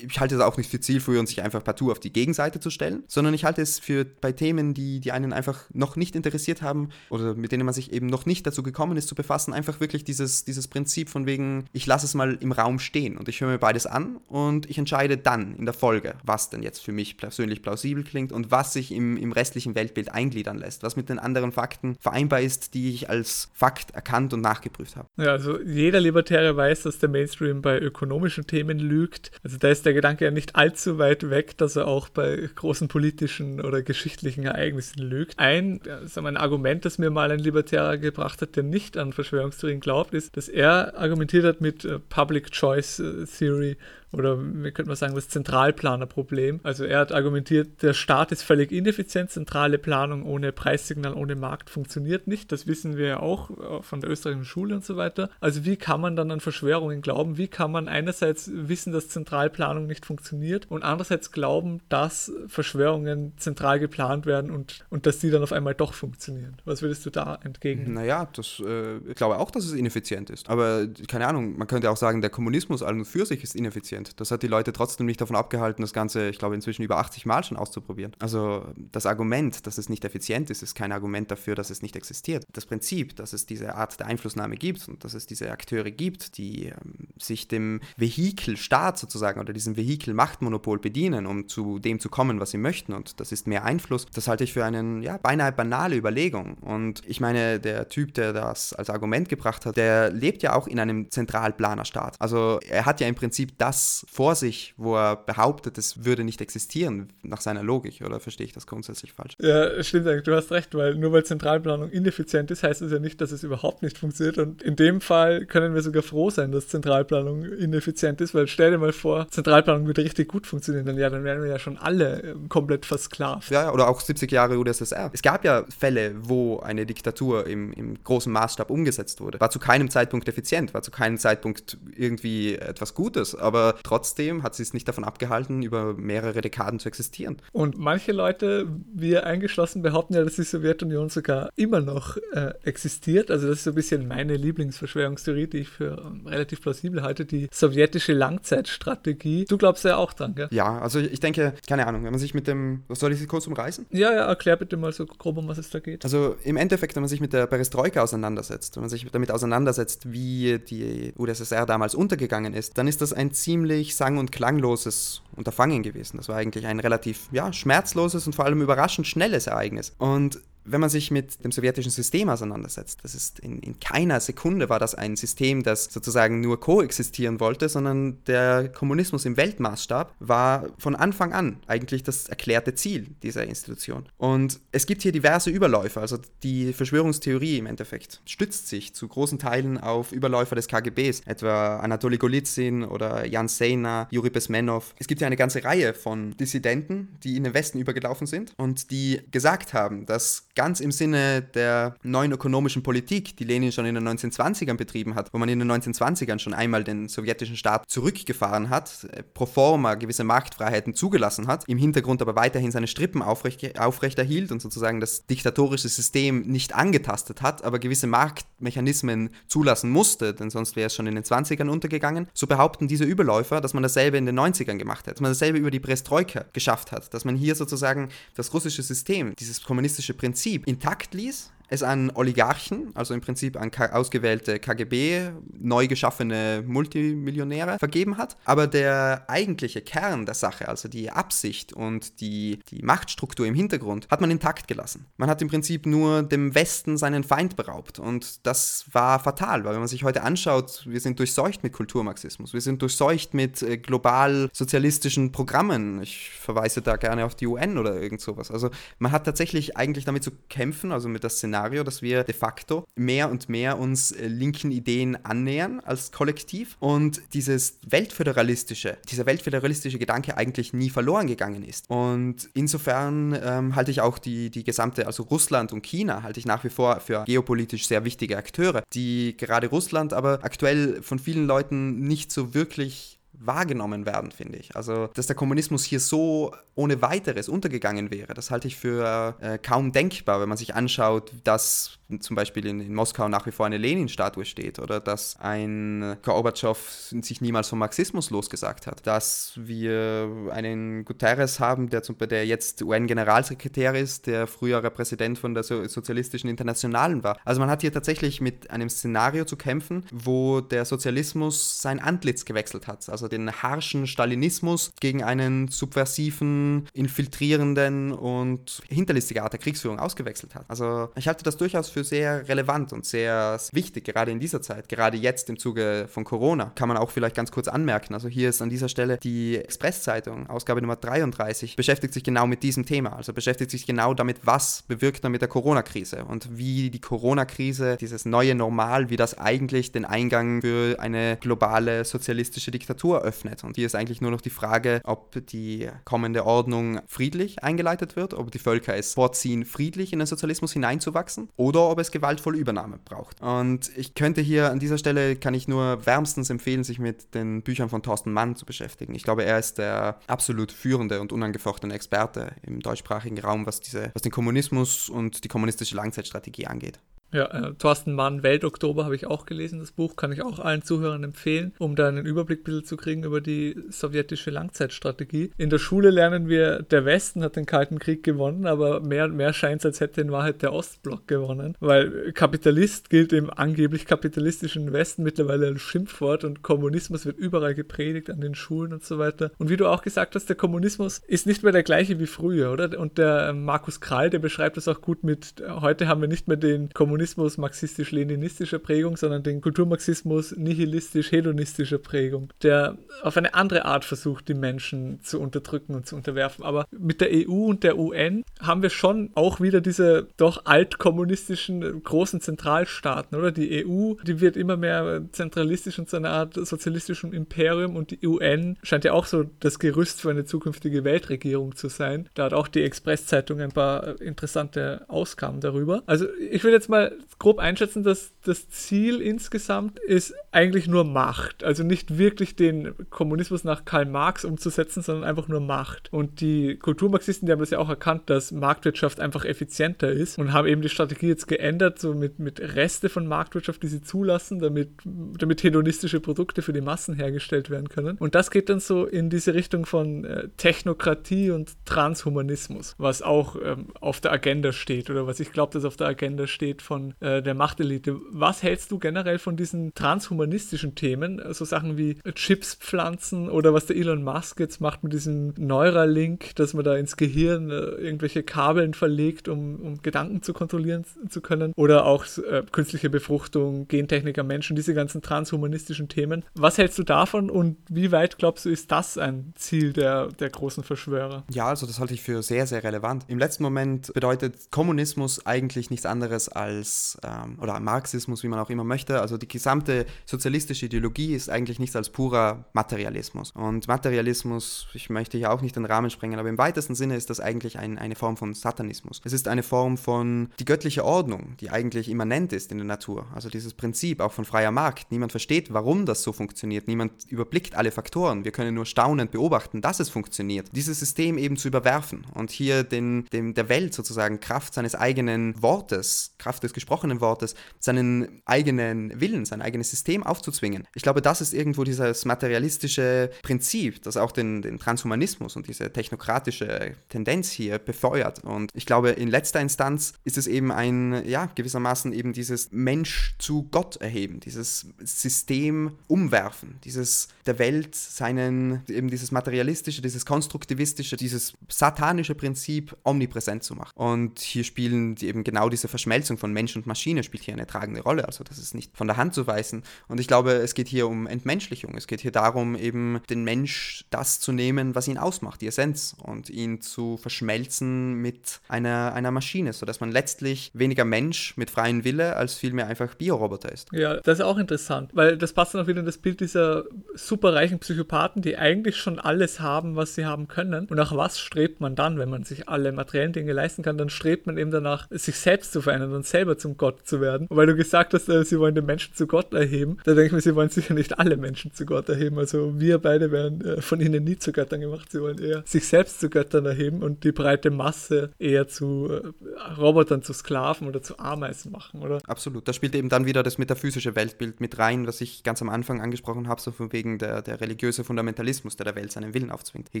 [0.06, 3.04] ich halte es auch nicht für zielführend, sich einfach partout auf die Gegenseite zu stellen,
[3.06, 6.88] sondern ich halte es für bei Themen, die, die einen einfach noch nicht interessiert haben
[7.10, 10.04] oder mit denen man sich eben noch nicht dazu gekommen ist zu befassen, einfach wirklich
[10.04, 13.48] dieses, dieses Prinzip von wegen, ich lasse es mal im Raum stehen und ich höre
[13.48, 17.16] mir beides an und ich entscheide dann in der Folge, was denn jetzt für mich
[17.16, 21.18] persönlich plausibel klingt und was sich im, im restlichen Weltbild eingliedern lässt, was mit den
[21.18, 25.08] anderen Fakten vereinbar ist, die ich als Fakt erkannt und nachgeprüft habe.
[25.16, 29.30] Ja, also jeder Libertäre weiß, dass der Mainstream bei ökonomischen Themen lügt.
[29.42, 32.88] Also da ist der Gedanke ja nicht allzu weit weg, dass er auch bei großen
[32.88, 35.38] politischen oder geschichtlichen Ereignissen lügt.
[35.38, 39.80] Ein, also ein Argument, das mir mal ein Libertärer gebracht hat, der nicht an Verschwörungstheorien
[39.80, 43.76] glaubt, ist, dass er argumentiert hat mit äh, Public Choice äh, Theory
[44.12, 46.60] oder wir könnten mal sagen, das Zentralplanerproblem.
[46.62, 51.68] Also er hat argumentiert, der Staat ist völlig ineffizient, zentrale Planung ohne Preissignal, ohne Markt
[51.68, 52.50] funktioniert nicht.
[52.50, 55.28] Das wissen wir ja auch äh, von der österreichischen Schule und so weiter.
[55.40, 57.36] Also wie kann man dann an Verschwörungen glauben?
[57.36, 63.78] Wie kann man einerseits wissen, dass Zentralplanung nicht funktioniert und andererseits glauben, dass Verschwörungen zentral
[63.78, 66.56] geplant werden und, und dass die dann auf einmal doch funktionieren?
[66.64, 67.92] Was würdest du da entgegen?
[67.92, 70.48] Naja, das, äh, ich glaube auch, dass es ineffizient ist.
[70.48, 73.97] Aber keine Ahnung, man könnte auch sagen, der Kommunismus an und für sich ist ineffizient
[73.98, 74.20] effizient.
[74.20, 77.26] Das hat die Leute trotzdem nicht davon abgehalten, das Ganze, ich glaube, inzwischen über 80
[77.26, 78.12] Mal schon auszuprobieren.
[78.18, 81.96] Also das Argument, dass es nicht effizient ist, ist kein Argument dafür, dass es nicht
[81.96, 82.44] existiert.
[82.52, 86.38] Das Prinzip, dass es diese Art der Einflussnahme gibt und dass es diese Akteure gibt,
[86.38, 92.00] die ähm, sich dem Vehikel Staat sozusagen oder diesem Vehikel Machtmonopol bedienen, um zu dem
[92.00, 95.02] zu kommen, was sie möchten und das ist mehr Einfluss, das halte ich für eine
[95.02, 96.54] ja, beinahe banale Überlegung.
[96.58, 100.66] Und ich meine, der Typ, der das als Argument gebracht hat, der lebt ja auch
[100.66, 102.16] in einem Zentralplanerstaat.
[102.20, 106.40] Also er hat ja im Prinzip das vor sich, wo er behauptet, es würde nicht
[106.40, 109.34] existieren, nach seiner Logik, oder verstehe ich das grundsätzlich falsch?
[109.40, 112.98] Ja, stimmt eigentlich, du hast recht, weil nur weil Zentralplanung ineffizient ist, heißt es ja
[112.98, 114.38] nicht, dass es überhaupt nicht funktioniert.
[114.38, 118.70] Und in dem Fall können wir sogar froh sein, dass Zentralplanung ineffizient ist, weil stell
[118.70, 121.78] dir mal vor, Zentralplanung wieder richtig gut funktionieren, dann ja, dann wären wir ja schon
[121.78, 123.50] alle äh, komplett versklavt.
[123.50, 125.10] Ja, oder auch 70 Jahre UdSSR.
[125.12, 129.40] Es gab ja Fälle, wo eine Diktatur im, im großen Maßstab umgesetzt wurde.
[129.40, 134.54] War zu keinem Zeitpunkt effizient, war zu keinem Zeitpunkt irgendwie etwas Gutes, aber trotzdem hat
[134.54, 137.38] sie es nicht davon abgehalten, über mehrere Dekaden zu existieren.
[137.52, 143.30] Und manche Leute, wir eingeschlossen, behaupten ja, dass die Sowjetunion sogar immer noch äh, existiert.
[143.30, 147.24] Also das ist so ein bisschen meine Lieblingsverschwörungstheorie, die ich für ähm, relativ plausibel halte,
[147.24, 149.44] die sowjetische Langzeitstrategie.
[149.48, 150.48] Du glaubst ja auch dran, gell?
[150.50, 153.26] Ja, also ich denke, keine Ahnung, wenn man sich mit dem, was soll ich sie
[153.26, 153.86] kurz umreißen?
[153.90, 156.04] Ja, ja, erklär bitte mal so grob, um was es da geht.
[156.04, 160.12] Also im Endeffekt, wenn man sich mit der Perestroika auseinandersetzt, wenn man sich damit auseinandersetzt,
[160.12, 165.82] wie die UdSSR damals untergegangen ist, dann ist das ein ziemlich sang- und klangloses Unterfangen
[165.82, 166.16] gewesen.
[166.16, 169.94] Das war eigentlich ein relativ ja, schmerzloses und vor allem überraschend schnelles Ereignis.
[169.98, 174.68] Und wenn man sich mit dem sowjetischen System auseinandersetzt, das ist in, in keiner Sekunde
[174.68, 180.66] war das ein System, das sozusagen nur koexistieren wollte, sondern der Kommunismus im Weltmaßstab war
[180.78, 184.06] von Anfang an eigentlich das erklärte Ziel dieser Institution.
[184.16, 189.38] Und es gibt hier diverse Überläufer, also die Verschwörungstheorie im Endeffekt stützt sich zu großen
[189.38, 194.94] Teilen auf Überläufer des KGBs, etwa Anatoly Golitsyn oder Jan Sejna, Juri Besmenov.
[194.98, 198.90] Es gibt ja eine ganze Reihe von Dissidenten, die in den Westen übergelaufen sind und
[198.90, 203.94] die gesagt haben, dass ganz im Sinne der neuen ökonomischen Politik, die Lenin schon in
[203.94, 208.68] den 1920ern betrieben hat, wo man in den 1920ern schon einmal den sowjetischen Staat zurückgefahren
[208.68, 213.78] hat, äh, pro forma gewisse Marktfreiheiten zugelassen hat, im Hintergrund aber weiterhin seine Strippen aufrecht,
[213.78, 220.50] aufrechterhielt und sozusagen das diktatorische System nicht angetastet hat, aber gewisse Marktmechanismen zulassen musste, denn
[220.50, 224.16] sonst wäre es schon in den 20ern untergegangen, so behaupten diese Überläufer, dass man dasselbe
[224.16, 227.36] in den 90ern gemacht hat, dass man dasselbe über die Perestroika geschafft hat, dass man
[227.36, 233.14] hier sozusagen das russische System, dieses kommunistische Prinzip, Prinzip intakt ließ, es an Oligarchen, also
[233.14, 238.36] im Prinzip an ausgewählte KGB, neu geschaffene Multimillionäre vergeben hat.
[238.44, 244.08] Aber der eigentliche Kern der Sache, also die Absicht und die, die Machtstruktur im Hintergrund,
[244.10, 245.06] hat man intakt gelassen.
[245.16, 247.98] Man hat im Prinzip nur dem Westen seinen Feind beraubt.
[247.98, 252.52] Und das war fatal, weil wenn man sich heute anschaut, wir sind durchseucht mit Kulturmarxismus,
[252.52, 256.02] wir sind durchseucht mit äh, global sozialistischen Programmen.
[256.02, 258.50] Ich verweise da gerne auf die UN oder irgend sowas.
[258.50, 262.22] Also man hat tatsächlich eigentlich damit zu kämpfen, also mit das Szenario, Szenario, dass wir
[262.24, 268.96] de facto mehr und mehr uns äh, linken Ideen annähern als Kollektiv und dieses weltföderalistische,
[269.10, 271.90] dieser weltföderalistische Gedanke eigentlich nie verloren gegangen ist.
[271.90, 276.46] Und insofern ähm, halte ich auch die, die gesamte, also Russland und China, halte ich
[276.46, 281.46] nach wie vor für geopolitisch sehr wichtige Akteure, die gerade Russland aber aktuell von vielen
[281.46, 284.76] Leuten nicht so wirklich wahrgenommen werden, finde ich.
[284.76, 289.58] Also, dass der Kommunismus hier so ohne weiteres untergegangen wäre, das halte ich für äh,
[289.58, 293.66] kaum denkbar, wenn man sich anschaut, dass zum Beispiel in, in Moskau nach wie vor
[293.66, 300.50] eine Lenin-Statue steht oder dass ein Gorbatschow sich niemals vom Marxismus losgesagt hat, dass wir
[300.50, 305.86] einen Guterres haben, der, zum, der jetzt UN-Generalsekretär ist, der frühere Präsident von der so
[305.86, 307.38] Sozialistischen Internationalen war.
[307.44, 312.44] Also man hat hier tatsächlich mit einem Szenario zu kämpfen, wo der Sozialismus sein Antlitz
[312.44, 319.98] gewechselt hat, also den harschen Stalinismus gegen einen subversiven, infiltrierenden und hinterlistige Art der Kriegsführung
[319.98, 320.64] ausgewechselt hat.
[320.68, 324.88] Also ich halte das durchaus für sehr relevant und sehr wichtig, gerade in dieser Zeit.
[324.88, 328.14] Gerade jetzt im Zuge von Corona kann man auch vielleicht ganz kurz anmerken.
[328.14, 332.62] Also hier ist an dieser Stelle die Express-Zeitung, Ausgabe Nummer 33, beschäftigt sich genau mit
[332.62, 333.16] diesem Thema.
[333.16, 337.96] Also beschäftigt sich genau damit, was bewirkt man mit der Corona-Krise und wie die Corona-Krise,
[337.96, 343.64] dieses neue Normal, wie das eigentlich den Eingang für eine globale sozialistische Diktatur öffnet.
[343.64, 348.34] Und hier ist eigentlich nur noch die Frage, ob die kommende Ordnung friedlich eingeleitet wird,
[348.34, 352.98] ob die Völker es vorziehen, friedlich in den Sozialismus hineinzuwachsen oder ob es gewaltvolle Übernahme
[353.04, 353.40] braucht.
[353.40, 357.62] Und ich könnte hier an dieser Stelle, kann ich nur wärmstens empfehlen, sich mit den
[357.62, 359.14] Büchern von Thorsten Mann zu beschäftigen.
[359.14, 364.10] Ich glaube, er ist der absolut führende und unangefochtene Experte im deutschsprachigen Raum, was, diese,
[364.14, 366.98] was den Kommunismus und die kommunistische Langzeitstrategie angeht.
[367.32, 369.80] Ja, äh, Thorsten Mann, Weltoktober habe ich auch gelesen.
[369.80, 373.40] Das Buch kann ich auch allen Zuhörern empfehlen, um da einen Überblick zu kriegen über
[373.40, 375.52] die sowjetische Langzeitstrategie.
[375.56, 379.52] In der Schule lernen wir, der Westen hat den Kalten Krieg gewonnen, aber mehr, mehr
[379.52, 384.92] scheint es, als hätte in Wahrheit der Ostblock gewonnen, weil Kapitalist gilt im angeblich kapitalistischen
[384.92, 389.50] Westen mittlerweile als Schimpfwort und Kommunismus wird überall gepredigt an den Schulen und so weiter.
[389.58, 392.72] Und wie du auch gesagt hast, der Kommunismus ist nicht mehr der gleiche wie früher,
[392.72, 392.98] oder?
[392.98, 396.56] Und der Markus Krall, der beschreibt das auch gut mit, heute haben wir nicht mehr
[396.56, 404.04] den Kommunismus Kommunismus marxistisch-leninistischer Prägung, sondern den Kulturmarxismus nihilistisch-hedonistischer Prägung, der auf eine andere Art
[404.04, 406.64] versucht, die Menschen zu unterdrücken und zu unterwerfen.
[406.64, 412.04] Aber mit der EU und der UN haben wir schon auch wieder diese doch altkommunistischen
[412.04, 413.50] großen Zentralstaaten, oder?
[413.50, 418.24] Die EU, die wird immer mehr zentralistisch und zu einer Art sozialistischem Imperium und die
[418.24, 422.28] UN scheint ja auch so das Gerüst für eine zukünftige Weltregierung zu sein.
[422.34, 426.04] Da hat auch die Express-Zeitung ein paar interessante Ausgaben darüber.
[426.06, 427.07] Also ich will jetzt mal
[427.38, 431.62] grob einschätzen, dass das Ziel insgesamt ist eigentlich nur Macht.
[431.62, 436.12] Also nicht wirklich den Kommunismus nach Karl Marx umzusetzen, sondern einfach nur Macht.
[436.12, 440.52] Und die Kulturmarxisten, die haben das ja auch erkannt, dass Marktwirtschaft einfach effizienter ist und
[440.52, 444.58] haben eben die Strategie jetzt geändert, so mit, mit Reste von Marktwirtschaft, die sie zulassen,
[444.58, 448.16] damit, damit hedonistische Produkte für die Massen hergestellt werden können.
[448.18, 453.56] Und das geht dann so in diese Richtung von äh, Technokratie und Transhumanismus, was auch
[453.62, 456.97] ähm, auf der Agenda steht oder was ich glaube, dass auf der Agenda steht von
[457.20, 458.16] äh, der Machtelite.
[458.30, 463.86] Was hältst du generell von diesen transhumanistischen Themen, so Sachen wie Chips pflanzen oder was
[463.86, 468.42] der Elon Musk jetzt macht mit diesem Neuralink, dass man da ins Gehirn äh, irgendwelche
[468.42, 474.38] Kabeln verlegt, um, um Gedanken zu kontrollieren zu können oder auch äh, künstliche Befruchtung, Gentechnik
[474.38, 476.44] am Menschen, diese ganzen transhumanistischen Themen.
[476.54, 480.50] Was hältst du davon und wie weit glaubst du, ist das ein Ziel der, der
[480.50, 481.44] großen Verschwörer?
[481.50, 483.24] Ja, also das halte ich für sehr, sehr relevant.
[483.28, 486.87] Im letzten Moment bedeutet Kommunismus eigentlich nichts anderes als,
[487.22, 491.78] ähm, oder Marxismus, wie man auch immer möchte, also die gesamte sozialistische Ideologie ist eigentlich
[491.78, 493.52] nichts als purer Materialismus.
[493.52, 497.30] Und Materialismus, ich möchte hier auch nicht den Rahmen sprengen, aber im weitesten Sinne ist
[497.30, 499.20] das eigentlich ein, eine Form von Satanismus.
[499.24, 503.26] Es ist eine Form von die göttliche Ordnung, die eigentlich immanent ist in der Natur.
[503.34, 505.10] Also dieses Prinzip auch von freier Markt.
[505.10, 506.88] Niemand versteht, warum das so funktioniert.
[506.88, 508.44] Niemand überblickt alle Faktoren.
[508.44, 510.68] Wir können nur staunend beobachten, dass es funktioniert.
[510.72, 515.60] Dieses System eben zu überwerfen und hier den, dem, der Welt sozusagen Kraft seines eigenen
[515.62, 520.86] Wortes, Kraft des gesprochenen Wortes, seinen eigenen Willen, sein eigenes System aufzuzwingen.
[520.94, 525.92] Ich glaube, das ist irgendwo dieses materialistische Prinzip, das auch den, den Transhumanismus und diese
[525.92, 528.44] technokratische Tendenz hier befeuert.
[528.44, 533.34] Und ich glaube, in letzter Instanz ist es eben ein, ja, gewissermaßen eben dieses Mensch
[533.38, 541.16] zu Gott erheben, dieses System umwerfen, dieses der Welt seinen, eben dieses materialistische, dieses konstruktivistische,
[541.16, 543.92] dieses satanische Prinzip omnipräsent zu machen.
[543.94, 547.66] Und hier spielen die eben genau diese Verschmelzung von Mensch und Maschine spielt hier eine
[547.66, 548.26] tragende Rolle.
[548.26, 549.82] Also das ist nicht von der Hand zu weisen.
[550.08, 551.96] Und ich glaube, es geht hier um Entmenschlichung.
[551.96, 556.16] Es geht hier darum, eben den Mensch das zu nehmen, was ihn ausmacht, die Essenz,
[556.22, 562.04] und ihn zu verschmelzen mit einer, einer Maschine, sodass man letztlich weniger Mensch mit freiem
[562.04, 563.88] Wille als vielmehr einfach Bioroboter ist.
[563.92, 566.84] Ja, das ist auch interessant, weil das passt dann auch wieder in das Bild dieser
[567.14, 570.86] superreichen Psychopathen, die eigentlich schon alles haben, was sie haben können.
[570.86, 573.98] Und nach was strebt man dann, wenn man sich alle materiellen Dinge leisten kann?
[573.98, 577.46] Dann strebt man eben danach, sich selbst zu verändern und selber zum Gott zu werden.
[577.48, 580.26] Und weil du gesagt hast, äh, sie wollen den Menschen zu Gott erheben, da denke
[580.26, 582.38] ich mir, sie wollen sicher nicht alle Menschen zu Gott erheben.
[582.38, 585.10] Also wir beide werden äh, von ihnen nie zu Göttern gemacht.
[585.10, 589.72] Sie wollen eher sich selbst zu Göttern erheben und die breite Masse eher zu äh,
[589.78, 592.18] Robotern, zu Sklaven oder zu Ameisen machen, oder?
[592.26, 592.66] Absolut.
[592.68, 596.00] Da spielt eben dann wieder das metaphysische Weltbild mit rein, was ich ganz am Anfang
[596.00, 599.88] angesprochen habe, so von wegen der, der religiöse Fundamentalismus, der der Welt seinen Willen aufzwingt.
[599.92, 600.00] Hier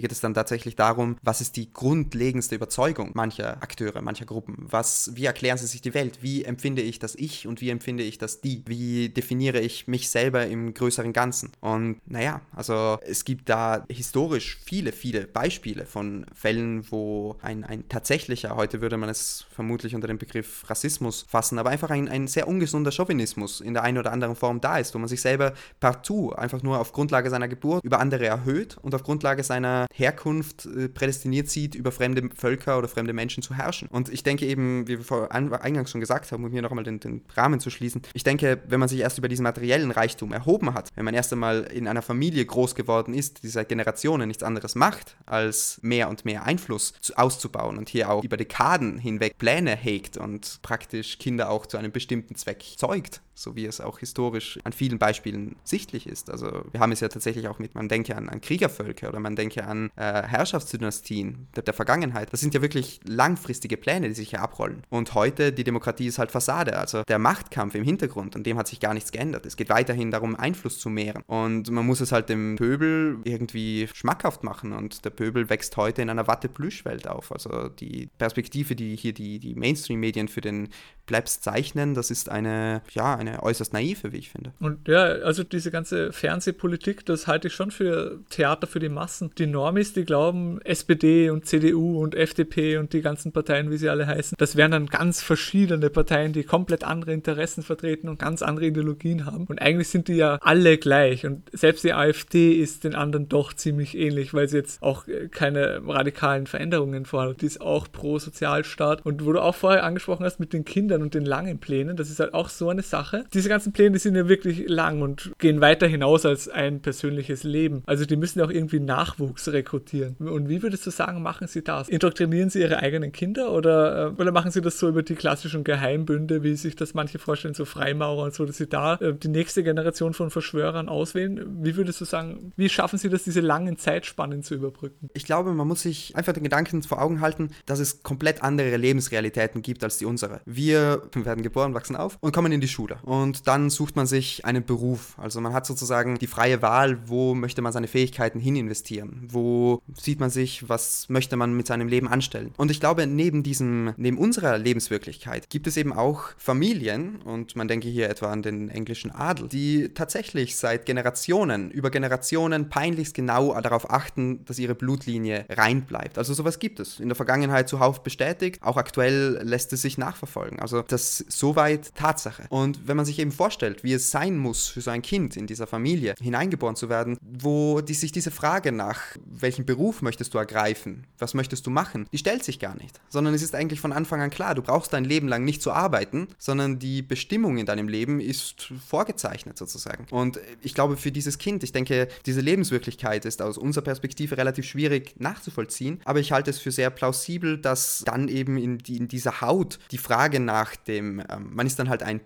[0.00, 4.56] geht es dann tatsächlich darum, was ist die grundlegendste Überzeugung mancher Akteure, mancher Gruppen?
[4.58, 6.18] Was, wie erklären sie sich die Welt?
[6.22, 8.62] Wie empfinde ich das Ich und wie empfinde ich das Die?
[8.66, 11.52] Wie definiere ich mich selber im größeren Ganzen?
[11.60, 17.88] Und naja, also es gibt da historisch viele, viele Beispiele von Fällen, wo ein, ein
[17.88, 22.28] tatsächlicher, heute würde man es vermutlich unter dem Begriff Rassismus fassen, aber einfach ein, ein
[22.28, 25.54] sehr ungesunder Chauvinismus in der einen oder anderen Form da ist, wo man sich selber
[25.80, 30.66] partout einfach nur auf Grundlage seiner Geburt über andere erhöht und auf Grundlage seiner Herkunft
[30.66, 33.88] äh, prädestiniert sieht, über fremde Völker oder fremde Menschen zu herrschen.
[33.88, 36.84] Und ich denke eben, wie wir vor eingangs schon gesagt haben, um hier noch einmal
[36.84, 40.32] den, den Rahmen zu schließen, ich denke, wenn man sich erst über diesen materiellen Reichtum
[40.32, 44.28] erhoben hat, wenn man erst einmal in einer Familie groß geworden ist, die seit Generationen
[44.28, 48.98] nichts anderes macht, als mehr und mehr Einfluss zu, auszubauen und hier auch über Dekaden
[48.98, 53.80] hinweg Pläne hegt und praktisch Kinder auch zu einem bestimmten Zweck zeugt, so wie es
[53.80, 56.30] auch historisch an vielen Beispielen sichtlich ist.
[56.30, 59.36] Also wir haben es ja tatsächlich auch mit, man denke an, an Kriegervölker oder man
[59.36, 62.32] denke an äh, Herrschaftsdynastien der, der, Vergangenheit.
[62.32, 64.82] Das sind ja wirklich langfristige Pläne, die sich hier abrollen.
[64.88, 66.76] Und heute, die Demokratie ist halt Fassade.
[66.76, 69.46] Also der Machtkampf im Hintergrund, an dem hat sich gar nichts geändert.
[69.46, 71.22] Es geht weiterhin darum, Einfluss zu mehren.
[71.26, 74.72] Und man muss es halt dem Pöbel irgendwie schmackhaft machen.
[74.72, 77.30] Und der Pöbel wächst heute in einer Watte-Plüsch-Welt auf.
[77.30, 80.70] Also die Perspektive, die hier die, die Mainstream-Medien für den
[81.06, 84.52] Plebs zeichnen, das ist eine, ja, eine eine äußerst naive, wie ich finde.
[84.60, 89.30] Und ja, also diese ganze Fernsehpolitik, das halte ich schon für Theater für die Massen.
[89.38, 93.88] Die Normis, die glauben, SPD und CDU und FDP und die ganzen Parteien, wie sie
[93.88, 98.42] alle heißen, das wären dann ganz verschiedene Parteien, die komplett andere Interessen vertreten und ganz
[98.42, 99.46] andere Ideologien haben.
[99.46, 101.26] Und eigentlich sind die ja alle gleich.
[101.26, 105.28] Und selbst die AfD ist den anderen doch ziemlich ähnlich, weil sie jetzt auch äh,
[105.28, 107.42] keine radikalen Veränderungen fordert.
[107.42, 109.04] Die ist auch pro Sozialstaat.
[109.04, 112.10] Und wo du auch vorher angesprochen hast mit den Kindern und den langen Plänen, das
[112.10, 113.17] ist halt auch so eine Sache.
[113.32, 117.82] Diese ganzen Pläne sind ja wirklich lang und gehen weiter hinaus als ein persönliches Leben.
[117.86, 120.16] Also die müssen ja auch irgendwie Nachwuchs rekrutieren.
[120.18, 121.88] Und wie würdest du sagen, machen sie das?
[121.88, 125.64] Indoktrinieren sie ihre eigenen Kinder oder, äh, oder machen sie das so über die klassischen
[125.64, 129.28] Geheimbünde, wie sich das manche vorstellen, so Freimaurer und so, dass sie da äh, die
[129.28, 131.64] nächste Generation von Verschwörern auswählen?
[131.64, 135.10] Wie würdest du sagen, wie schaffen sie das, diese langen Zeitspannen zu überbrücken?
[135.14, 138.76] Ich glaube, man muss sich einfach den Gedanken vor Augen halten, dass es komplett andere
[138.76, 140.40] Lebensrealitäten gibt als die unsere.
[140.44, 142.98] Wir werden geboren, wachsen auf und kommen in die Schule.
[143.08, 145.14] Und dann sucht man sich einen Beruf.
[145.16, 149.26] Also man hat sozusagen die freie Wahl, wo möchte man seine Fähigkeiten hin investieren?
[149.30, 152.52] Wo sieht man sich, was möchte man mit seinem Leben anstellen?
[152.58, 157.66] Und ich glaube, neben diesem, neben unserer Lebenswirklichkeit gibt es eben auch Familien, und man
[157.66, 163.58] denke hier etwa an den englischen Adel, die tatsächlich seit Generationen, über Generationen peinlichst genau
[163.58, 166.18] darauf achten, dass ihre Blutlinie rein bleibt.
[166.18, 167.00] Also sowas gibt es.
[167.00, 170.60] In der Vergangenheit zuhauf bestätigt, auch aktuell lässt es sich nachverfolgen.
[170.60, 172.44] Also das ist soweit Tatsache.
[172.50, 175.46] Und wenn man sich eben vorstellt, wie es sein muss für so ein Kind in
[175.46, 180.38] dieser Familie hineingeboren zu werden, wo die, sich diese Frage nach, welchen Beruf möchtest du
[180.38, 183.00] ergreifen, was möchtest du machen, die stellt sich gar nicht.
[183.08, 185.72] Sondern es ist eigentlich von Anfang an klar, du brauchst dein Leben lang nicht zu
[185.72, 190.06] arbeiten, sondern die Bestimmung in deinem Leben ist vorgezeichnet sozusagen.
[190.10, 194.66] Und ich glaube, für dieses Kind, ich denke, diese Lebenswirklichkeit ist aus unserer Perspektive relativ
[194.66, 199.08] schwierig nachzuvollziehen, aber ich halte es für sehr plausibel, dass dann eben in, die, in
[199.08, 202.20] dieser Haut die Frage nach dem, ähm, man ist dann halt ein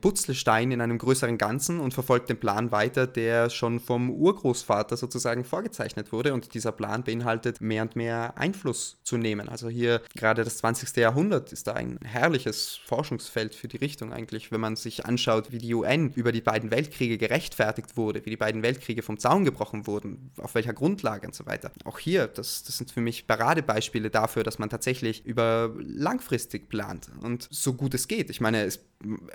[0.53, 5.45] Putzlestein in einem größeren Ganzen und verfolgt den Plan weiter, der schon vom Urgroßvater sozusagen
[5.45, 9.49] vorgezeichnet wurde und dieser Plan beinhaltet, mehr und mehr Einfluss zu nehmen.
[9.49, 10.97] Also hier gerade das 20.
[10.97, 15.59] Jahrhundert ist da ein herrliches Forschungsfeld für die Richtung eigentlich, wenn man sich anschaut, wie
[15.59, 19.87] die UN über die beiden Weltkriege gerechtfertigt wurde, wie die beiden Weltkriege vom Zaun gebrochen
[19.87, 21.73] wurden, auf welcher Grundlage und so weiter.
[21.85, 27.11] Auch hier, das, das sind für mich Paradebeispiele dafür, dass man tatsächlich über langfristig plant
[27.23, 28.31] und so gut es geht.
[28.31, 28.81] Ich meine, es,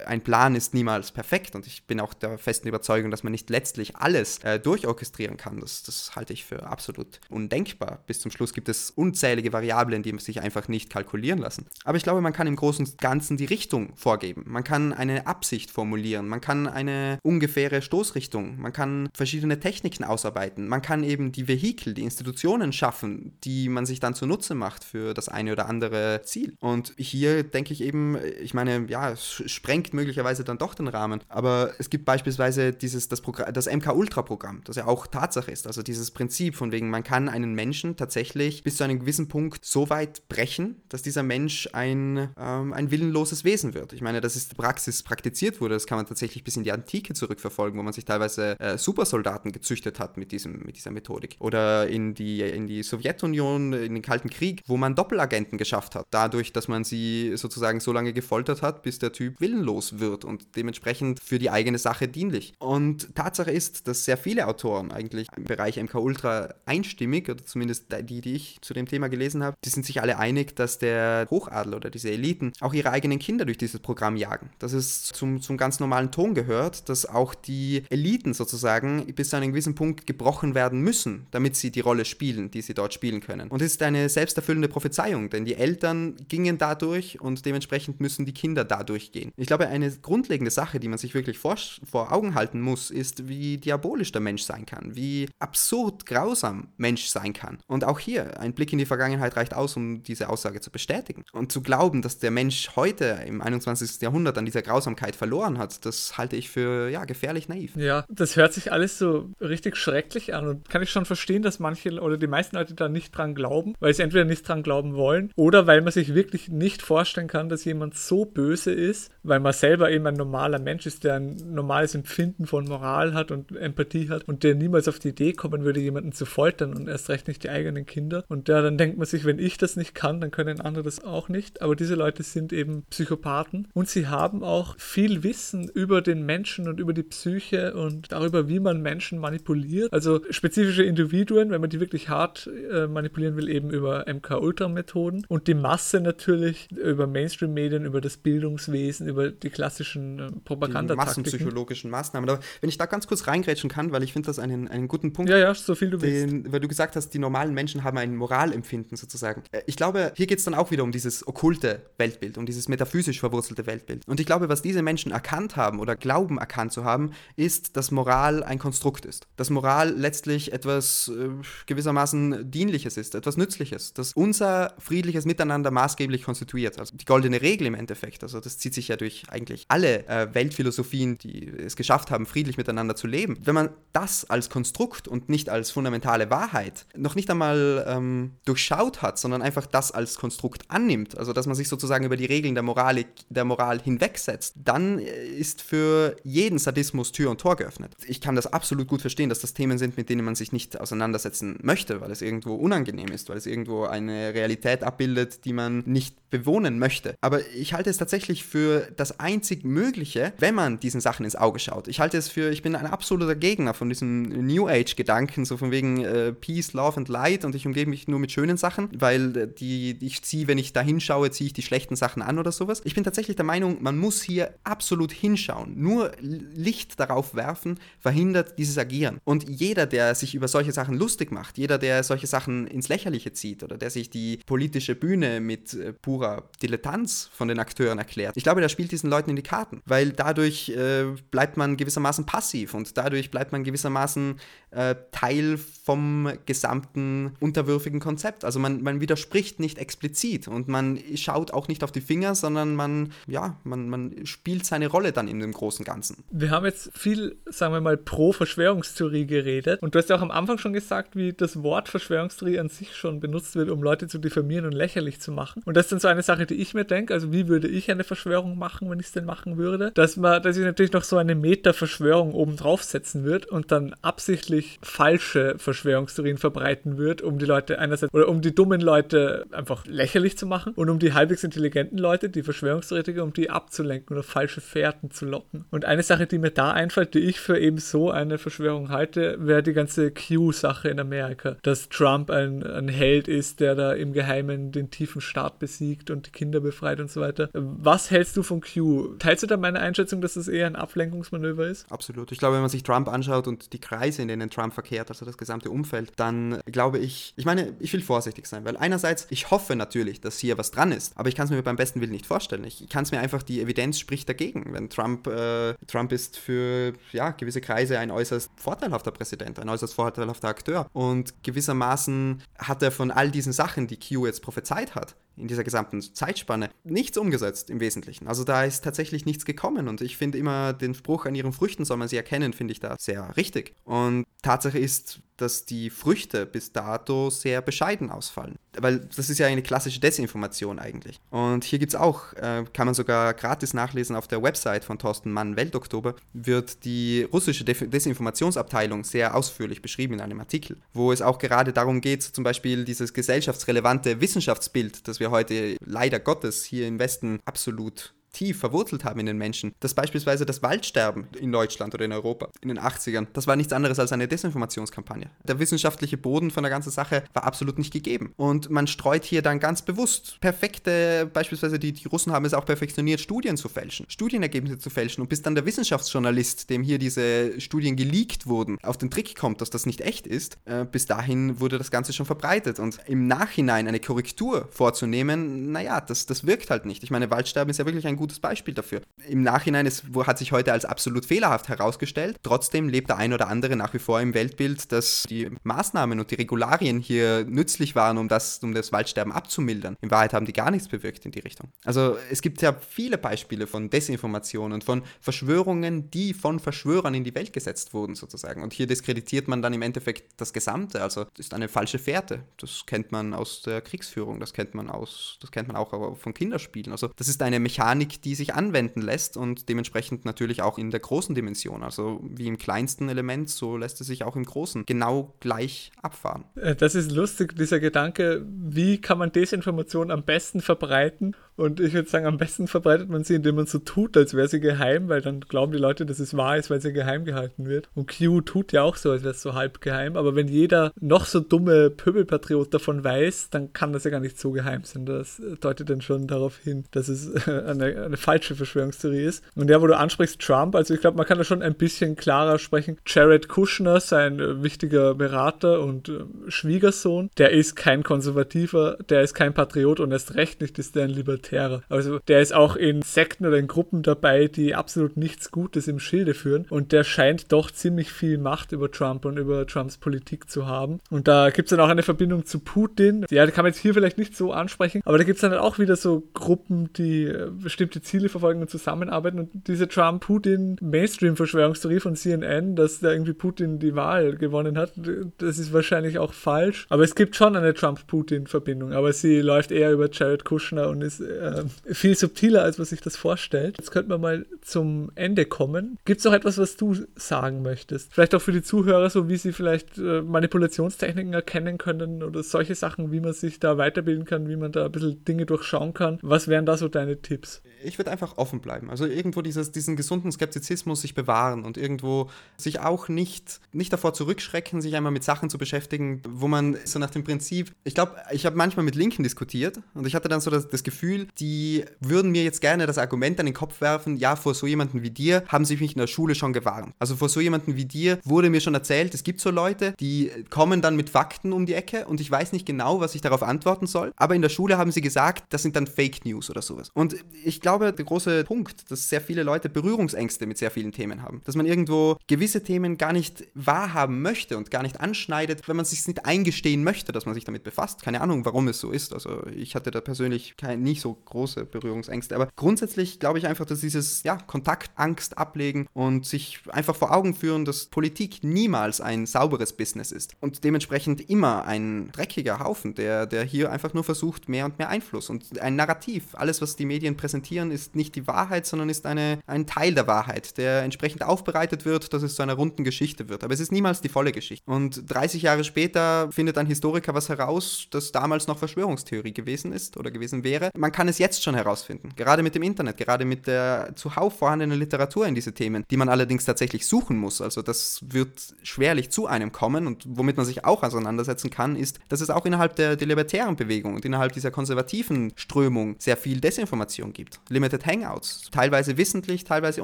[0.05, 3.49] ein Plan ist niemals perfekt und ich bin auch der festen Überzeugung, dass man nicht
[3.49, 5.59] letztlich alles äh, durchorchestrieren kann.
[5.59, 8.03] Das, das halte ich für absolut undenkbar.
[8.07, 11.67] Bis zum Schluss gibt es unzählige Variablen, die sich einfach nicht kalkulieren lassen.
[11.83, 14.43] Aber ich glaube, man kann im Großen und Ganzen die Richtung vorgeben.
[14.47, 16.27] Man kann eine Absicht formulieren.
[16.27, 18.59] Man kann eine ungefähre Stoßrichtung.
[18.59, 20.67] Man kann verschiedene Techniken ausarbeiten.
[20.67, 25.13] Man kann eben die Vehikel, die Institutionen schaffen, die man sich dann zunutze macht für
[25.13, 26.55] das eine oder andere Ziel.
[26.59, 30.96] Und hier denke ich eben, ich meine, ja, es sprengt möglicherweise dann doch den Rahmen.
[31.29, 33.21] Aber es gibt beispielsweise dieses, das,
[33.53, 35.67] das MK-Ultra-Programm, das ja auch Tatsache ist.
[35.67, 39.65] Also dieses Prinzip von wegen, man kann einen Menschen tatsächlich bis zu einem gewissen Punkt
[39.65, 43.93] so weit brechen, dass dieser Mensch ein, ähm, ein willenloses Wesen wird.
[43.93, 47.13] Ich meine, das ist Praxis praktiziert wurde, das kann man tatsächlich bis in die Antike
[47.13, 51.35] zurückverfolgen, wo man sich teilweise äh, Supersoldaten gezüchtet hat mit, diesem, mit dieser Methodik.
[51.39, 56.07] Oder in die, in die Sowjetunion, in den Kalten Krieg, wo man Doppelagenten geschafft hat,
[56.11, 60.55] dadurch, dass man sie sozusagen so lange gefoltert hat, bis der Typ willenlos wird und
[60.55, 60.86] dementsprechend
[61.23, 62.53] für die eigene Sache dienlich.
[62.59, 67.85] Und Tatsache ist, dass sehr viele Autoren eigentlich im Bereich MK Ultra einstimmig, oder zumindest
[68.03, 71.27] die, die ich zu dem Thema gelesen habe, die sind sich alle einig, dass der
[71.29, 74.49] Hochadel oder diese Eliten auch ihre eigenen Kinder durch dieses Programm jagen.
[74.59, 79.37] Dass es zum, zum ganz normalen Ton gehört, dass auch die Eliten sozusagen bis zu
[79.37, 83.21] einem gewissen Punkt gebrochen werden müssen, damit sie die Rolle spielen, die sie dort spielen
[83.21, 83.49] können.
[83.49, 88.33] Und es ist eine selbsterfüllende Prophezeiung, denn die Eltern gingen dadurch und dementsprechend müssen die
[88.33, 89.31] Kinder dadurch gehen.
[89.37, 91.57] Ich glaube, eine grundlegende Sache, die man sich wirklich vor,
[91.89, 97.07] vor Augen halten muss, ist, wie diabolisch der Mensch sein kann, wie absurd grausam Mensch
[97.07, 97.59] sein kann.
[97.67, 101.23] Und auch hier, ein Blick in die Vergangenheit reicht aus, um diese Aussage zu bestätigen.
[101.31, 104.01] Und zu glauben, dass der Mensch heute im 21.
[104.01, 107.75] Jahrhundert an dieser Grausamkeit verloren hat, das halte ich für ja, gefährlich naiv.
[107.75, 111.59] Ja, das hört sich alles so richtig schrecklich an und kann ich schon verstehen, dass
[111.59, 114.95] manche oder die meisten Leute da nicht dran glauben, weil sie entweder nicht dran glauben
[114.95, 119.39] wollen oder weil man sich wirklich nicht vorstellen kann, dass jemand so böse ist, weil
[119.39, 123.55] man selber eben ein normaler Mensch ist, der ein normales Empfinden von Moral hat und
[123.55, 127.07] Empathie hat und der niemals auf die Idee kommen würde, jemanden zu foltern und erst
[127.07, 128.25] recht nicht die eigenen Kinder.
[128.27, 131.01] Und ja, dann denkt man sich, wenn ich das nicht kann, dann können andere das
[131.01, 131.61] auch nicht.
[131.61, 136.67] Aber diese Leute sind eben Psychopathen und sie haben auch viel Wissen über den Menschen
[136.67, 139.93] und über die Psyche und darüber, wie man Menschen manipuliert.
[139.93, 145.47] Also spezifische Individuen, wenn man die wirklich hart äh, manipulieren will, eben über MK-Ultra-Methoden und
[145.47, 151.23] die Masse natürlich über Mainstream-Medien, über das Bildungswesen, über die klassischen äh, Propagandataktiken.
[151.23, 152.29] massenpsychologischen Maßnahmen.
[152.29, 155.13] Aber wenn ich da ganz kurz reingrätschen kann, weil ich finde das einen, einen guten
[155.13, 155.29] Punkt.
[155.31, 156.31] Ja, ja, so viel du willst.
[156.31, 159.43] Den, weil du gesagt hast, die normalen Menschen haben ein Moralempfinden sozusagen.
[159.51, 162.67] Äh, Ich glaube, hier geht es dann auch wieder um dieses okkulte Weltbild, um dieses
[162.67, 164.07] metaphysisch verwurzelte Weltbild.
[164.07, 167.91] Und ich glaube, was diese Menschen erkannt haben oder glauben erkannt zu haben, ist, dass
[167.91, 169.27] Moral ein Konstrukt ist.
[169.35, 171.29] Dass Moral letztlich etwas äh,
[171.65, 176.79] gewissermaßen Dienliches ist, etwas Nützliches, das unser friedliches Miteinander maßgeblich konstituiert.
[176.79, 178.23] Also die goldene Regel im Endeffekt.
[178.23, 182.57] Also das zieht sich ja durch eigentlich alle äh, Weltphilosophien, die es geschafft haben, friedlich
[182.57, 183.39] miteinander zu leben.
[183.43, 189.01] Wenn man das als Konstrukt und nicht als fundamentale Wahrheit noch nicht einmal ähm, durchschaut
[189.01, 192.53] hat, sondern einfach das als Konstrukt annimmt, also dass man sich sozusagen über die Regeln
[192.53, 197.93] der, Moralik, der Moral hinwegsetzt, dann äh, ist für jeden Sadismus Tür und Tor geöffnet.
[198.05, 200.79] Ich kann das absolut gut verstehen, dass das Themen sind, mit denen man sich nicht
[200.79, 205.83] auseinandersetzen möchte, weil es irgendwo unangenehm ist, weil es irgendwo eine Realität abbildet, die man
[205.87, 207.15] nicht bewohnen möchte.
[207.21, 211.59] Aber ich halte es tatsächlich für das einzig Mögliche, wenn man diesen Sachen ins Auge
[211.59, 211.87] schaut.
[211.87, 215.71] Ich halte es für, ich bin ein absoluter Gegner von diesem New Age-Gedanken, so von
[215.71, 219.35] wegen äh, Peace, Love and Light und ich umgebe mich nur mit schönen Sachen, weil
[219.37, 222.51] äh, die, ich ziehe, wenn ich da hinschaue, ziehe ich die schlechten Sachen an oder
[222.51, 222.81] sowas.
[222.83, 225.73] Ich bin tatsächlich der Meinung, man muss hier absolut hinschauen.
[225.79, 229.19] Nur Licht darauf werfen verhindert dieses Agieren.
[229.23, 233.33] Und jeder, der sich über solche Sachen lustig macht, jeder, der solche Sachen ins Lächerliche
[233.33, 238.35] zieht oder der sich die politische Bühne mit äh, purer Dilettanz von den Akteuren erklärt,
[238.35, 242.25] ich glaube, der spielt diesen Leuten in die Karten, weil dadurch äh, bleibt man gewissermaßen
[242.25, 244.39] passiv und dadurch bleibt man gewissermaßen
[244.71, 248.43] äh, Teil vom gesamten unterwürfigen Konzept.
[248.43, 252.75] Also man, man widerspricht nicht explizit und man schaut auch nicht auf die Finger, sondern
[252.75, 256.23] man, ja, man, man spielt seine Rolle dann in dem großen Ganzen.
[256.31, 259.81] Wir haben jetzt viel, sagen wir mal, pro Verschwörungstheorie geredet.
[259.81, 262.95] Und du hast ja auch am Anfang schon gesagt, wie das Wort Verschwörungstheorie an sich
[262.95, 265.61] schon benutzt wird, um Leute zu diffamieren und lächerlich zu machen.
[265.65, 267.13] Und das ist dann so eine Sache, die ich mir denke.
[267.13, 269.91] Also, wie würde ich eine Verschwörung machen, wenn ich es denn machen würde?
[269.91, 274.79] Dass man, dass ich natürlich noch so eine Meta-Verschwörung oben draufsetzen wird und dann absichtlich
[274.81, 280.37] falsche Verschwörungstheorien verbreiten wird, um die Leute einerseits oder um die dummen Leute einfach lächerlich
[280.37, 284.61] zu machen und um die halbwegs intelligenten Leute, die Verschwörungstheoretiker, um die abzulenken oder falsche
[284.61, 285.65] Fährten zu locken.
[285.71, 289.37] Und eine Sache, die mir da einfällt, die ich für eben so eine Verschwörung halte,
[289.39, 291.57] wäre die ganze Q-Sache in Amerika.
[291.63, 296.27] Dass Trump ein, ein Held ist, der da im Geheimen den tiefen Staat besiegt und
[296.27, 297.49] die Kinder befreit und so weiter.
[297.53, 299.15] Was hältst du von Q?
[299.19, 301.91] Teilst du da meine Einschätzung, dass das eher ein Ablenkungsmanöver ist?
[301.91, 302.31] Absolut.
[302.31, 305.25] Ich glaube, wenn man sich Trump anschaut und die Kreise, in denen Trump verkehrt, also
[305.25, 309.49] das gesamte Umfeld, dann glaube ich, ich meine, ich will vorsichtig sein, weil einerseits, ich
[309.49, 312.11] hoffe natürlich, dass hier was dran ist, aber ich kann es mir beim besten Willen
[312.11, 312.63] nicht vorstellen.
[312.63, 314.65] Ich kann es mir einfach, die Evidenz spricht dagegen.
[314.71, 319.95] Wenn Trump, äh, Trump ist für ja, gewisse Kreise ein äußerst vorteilhafter Präsident, ein äußerst
[319.95, 325.15] vorteilhafter Akteur und gewissermaßen hat er von all diesen Sachen, die Q jetzt prophezeit hat,
[325.37, 328.27] in dieser gesamten Zeitspanne nichts umgesetzt im Wesentlichen.
[328.27, 331.85] Also da ist tatsächlich nichts gekommen und ich finde immer den Spruch an ihren Früchten
[331.85, 333.75] soll man sie erkennen, finde ich da sehr richtig.
[333.85, 338.55] Und Tatsache ist, dass die Früchte bis dato sehr bescheiden ausfallen.
[338.77, 341.19] Weil das ist ja eine klassische Desinformation eigentlich.
[341.29, 344.99] Und hier gibt es auch, äh, kann man sogar gratis nachlesen auf der Website von
[344.99, 351.21] Thorsten Mann, Weltoktober, wird die russische Desinformationsabteilung sehr ausführlich beschrieben in einem Artikel, wo es
[351.21, 356.87] auch gerade darum geht, zum Beispiel dieses gesellschaftsrelevante Wissenschaftsbild, das wir heute leider Gottes hier
[356.87, 361.93] im Westen absolut tief verwurzelt haben in den Menschen, dass beispielsweise das Waldsterben in Deutschland
[361.95, 365.31] oder in Europa in den 80ern, das war nichts anderes als eine Desinformationskampagne.
[365.43, 368.33] Der wissenschaftliche Boden von der ganzen Sache war absolut nicht gegeben.
[368.37, 372.65] Und man streut hier dann ganz bewusst perfekte, beispielsweise die, die Russen haben es auch
[372.65, 377.59] perfektioniert, Studien zu fälschen, Studienergebnisse zu fälschen und bis dann der Wissenschaftsjournalist, dem hier diese
[377.59, 381.59] Studien geleakt wurden, auf den Trick kommt, dass das nicht echt ist, äh, bis dahin
[381.59, 382.79] wurde das Ganze schon verbreitet.
[382.79, 387.03] Und im Nachhinein eine Korrektur vorzunehmen, naja, das, das wirkt halt nicht.
[387.03, 389.01] Ich meine, Waldsterben ist ja wirklich ein gutes Beispiel dafür.
[389.27, 392.37] Im Nachhinein ist, hat sich heute als absolut fehlerhaft herausgestellt.
[392.43, 396.31] Trotzdem lebt der ein oder andere nach wie vor im Weltbild, dass die Maßnahmen und
[396.31, 399.95] die Regularien hier nützlich waren, um das, um das Waldsterben abzumildern.
[400.01, 401.69] In Wahrheit haben die gar nichts bewirkt in die Richtung.
[401.85, 407.23] Also es gibt ja viele Beispiele von Desinformation und von Verschwörungen, die von Verschwörern in
[407.23, 408.63] die Welt gesetzt wurden sozusagen.
[408.63, 411.01] Und hier diskreditiert man dann im Endeffekt das Gesamte.
[411.01, 412.43] Also das ist eine falsche Fährte.
[412.57, 416.33] Das kennt man aus der Kriegsführung, das kennt man aus, das kennt man auch von
[416.33, 416.91] Kinderspielen.
[416.91, 420.99] Also das ist eine Mechanik, die sich anwenden lässt und dementsprechend natürlich auch in der
[420.99, 421.83] großen Dimension.
[421.83, 426.45] Also wie im kleinsten Element, so lässt es sich auch im großen genau gleich abfahren.
[426.77, 432.07] Das ist lustig, dieser Gedanke, wie kann man Desinformation am besten verbreiten, Und ich würde
[432.07, 435.21] sagen, am besten verbreitet man sie, indem man so tut, als wäre sie geheim, weil
[435.21, 437.89] dann glauben die Leute, dass es wahr ist, weil sie geheim gehalten wird.
[437.95, 440.15] Und Q tut ja auch so, als wäre es so halb geheim.
[440.15, 444.39] Aber wenn jeder noch so dumme Pöbelpatriot davon weiß, dann kann das ja gar nicht
[444.39, 445.07] so geheim sein.
[445.07, 449.43] Das deutet dann schon darauf hin, dass es eine, eine falsche Verschwörungstheorie ist.
[449.55, 452.15] Und ja, wo du ansprichst, Trump, also ich glaube, man kann da schon ein bisschen
[452.15, 452.97] klarer sprechen.
[453.07, 459.33] Jared Kushner, sein äh, wichtiger Berater und äh, Schwiegersohn, der ist kein Konservativer, der ist
[459.33, 461.09] kein Patriot und erst recht nicht ist der ein
[461.47, 461.81] Libertärer.
[461.89, 465.99] Also der ist auch in Sekten oder in Gruppen dabei, die absolut nichts Gutes im
[465.99, 466.65] Schilde führen.
[466.69, 470.99] Und der scheint doch ziemlich viel Macht über Trump und über Trumps Politik zu haben.
[471.09, 473.25] Und da gibt es dann auch eine Verbindung zu Putin.
[473.29, 475.53] Ja, die kann man jetzt hier vielleicht nicht so ansprechen, aber da gibt es dann
[475.53, 479.39] auch wieder so Gruppen, die äh, bestimmte Ziele verfolgen und zusammenarbeiten.
[479.39, 484.93] Und diese Trump-Putin-Mainstream-Verschwörungstheorie von CNN, dass da irgendwie Putin die Wahl gewonnen hat,
[485.37, 486.85] das ist wahrscheinlich auch falsch.
[486.89, 491.21] Aber es gibt schon eine Trump-Putin-Verbindung, aber sie läuft eher über Jared Kushner und ist
[491.37, 493.75] äh, viel subtiler, als man sich das vorstellt.
[493.77, 495.97] Jetzt könnten wir mal zum Ende kommen.
[496.05, 498.13] Gibt es noch etwas, was du sagen möchtest?
[498.13, 502.75] Vielleicht auch für die Zuhörer, so wie sie vielleicht äh, Manipulationstechniken erkennen können oder solche
[502.75, 506.19] Sachen, wie man sich da weiterbilden kann, wie man da ein bisschen Dinge durchschauen kann.
[506.21, 507.61] Was wären da so deine Tipps?
[507.83, 508.89] Ich würde einfach offen bleiben.
[508.89, 514.13] Also irgendwo dieses, diesen gesunden Skeptizismus sich bewahren und irgendwo sich auch nicht, nicht davor
[514.13, 518.15] zurückschrecken, sich einmal mit Sachen zu beschäftigen, wo man so nach dem Prinzip, ich glaube,
[518.31, 521.85] ich habe manchmal mit Linken diskutiert und ich hatte dann so das, das Gefühl, die
[521.99, 525.09] würden mir jetzt gerne das Argument an den Kopf werfen, ja, vor so jemanden wie
[525.09, 526.93] dir haben sie mich in der Schule schon gewarnt.
[526.99, 530.31] Also vor so jemanden wie dir wurde mir schon erzählt, es gibt so Leute, die
[530.49, 533.43] kommen dann mit Fakten um die Ecke und ich weiß nicht genau, was ich darauf
[533.43, 536.61] antworten soll, aber in der Schule haben sie gesagt, das sind dann Fake News oder
[536.61, 536.91] sowas.
[536.93, 541.21] Und ich glaube, der große Punkt, dass sehr viele Leute Berührungsängste mit sehr vielen Themen
[541.21, 545.75] haben, dass man irgendwo gewisse Themen gar nicht wahrhaben möchte und gar nicht anschneidet, wenn
[545.75, 548.01] man sich nicht eingestehen möchte, dass man sich damit befasst.
[548.01, 549.13] Keine Ahnung, warum es so ist.
[549.13, 553.65] Also ich hatte da persönlich kein, nicht so große Berührungsängste, aber grundsätzlich glaube ich einfach,
[553.65, 559.25] dass dieses ja, Kontaktangst ablegen und sich einfach vor Augen führen, dass Politik niemals ein
[559.25, 564.49] sauberes Business ist und dementsprechend immer ein dreckiger Haufen, der, der hier einfach nur versucht,
[564.49, 566.33] mehr und mehr Einfluss und ein Narrativ.
[566.33, 570.07] Alles, was die Medien präsentieren, ist nicht die Wahrheit, sondern ist eine, ein Teil der
[570.07, 573.43] Wahrheit, der entsprechend aufbereitet wird, dass es zu einer runden Geschichte wird.
[573.43, 574.69] Aber es ist niemals die volle Geschichte.
[574.69, 579.97] Und 30 Jahre später findet ein Historiker was heraus, das damals noch Verschwörungstheorie gewesen ist
[579.97, 580.71] oder gewesen wäre.
[580.75, 582.13] Man kann es jetzt schon herausfinden.
[582.15, 586.09] Gerade mit dem Internet, gerade mit der zuhauf vorhandenen Literatur in diese Themen, die man
[586.09, 587.41] allerdings tatsächlich suchen muss.
[587.41, 591.99] Also das wird schwerlich zu einem kommen und womit man sich auch auseinandersetzen kann, ist,
[592.09, 596.39] dass es auch innerhalb der, der libertären Bewegung und innerhalb dieser konservativen Strömung sehr viel
[596.39, 597.39] Desinformation gibt.
[597.49, 599.83] Limited Hangouts, teilweise wissentlich, teilweise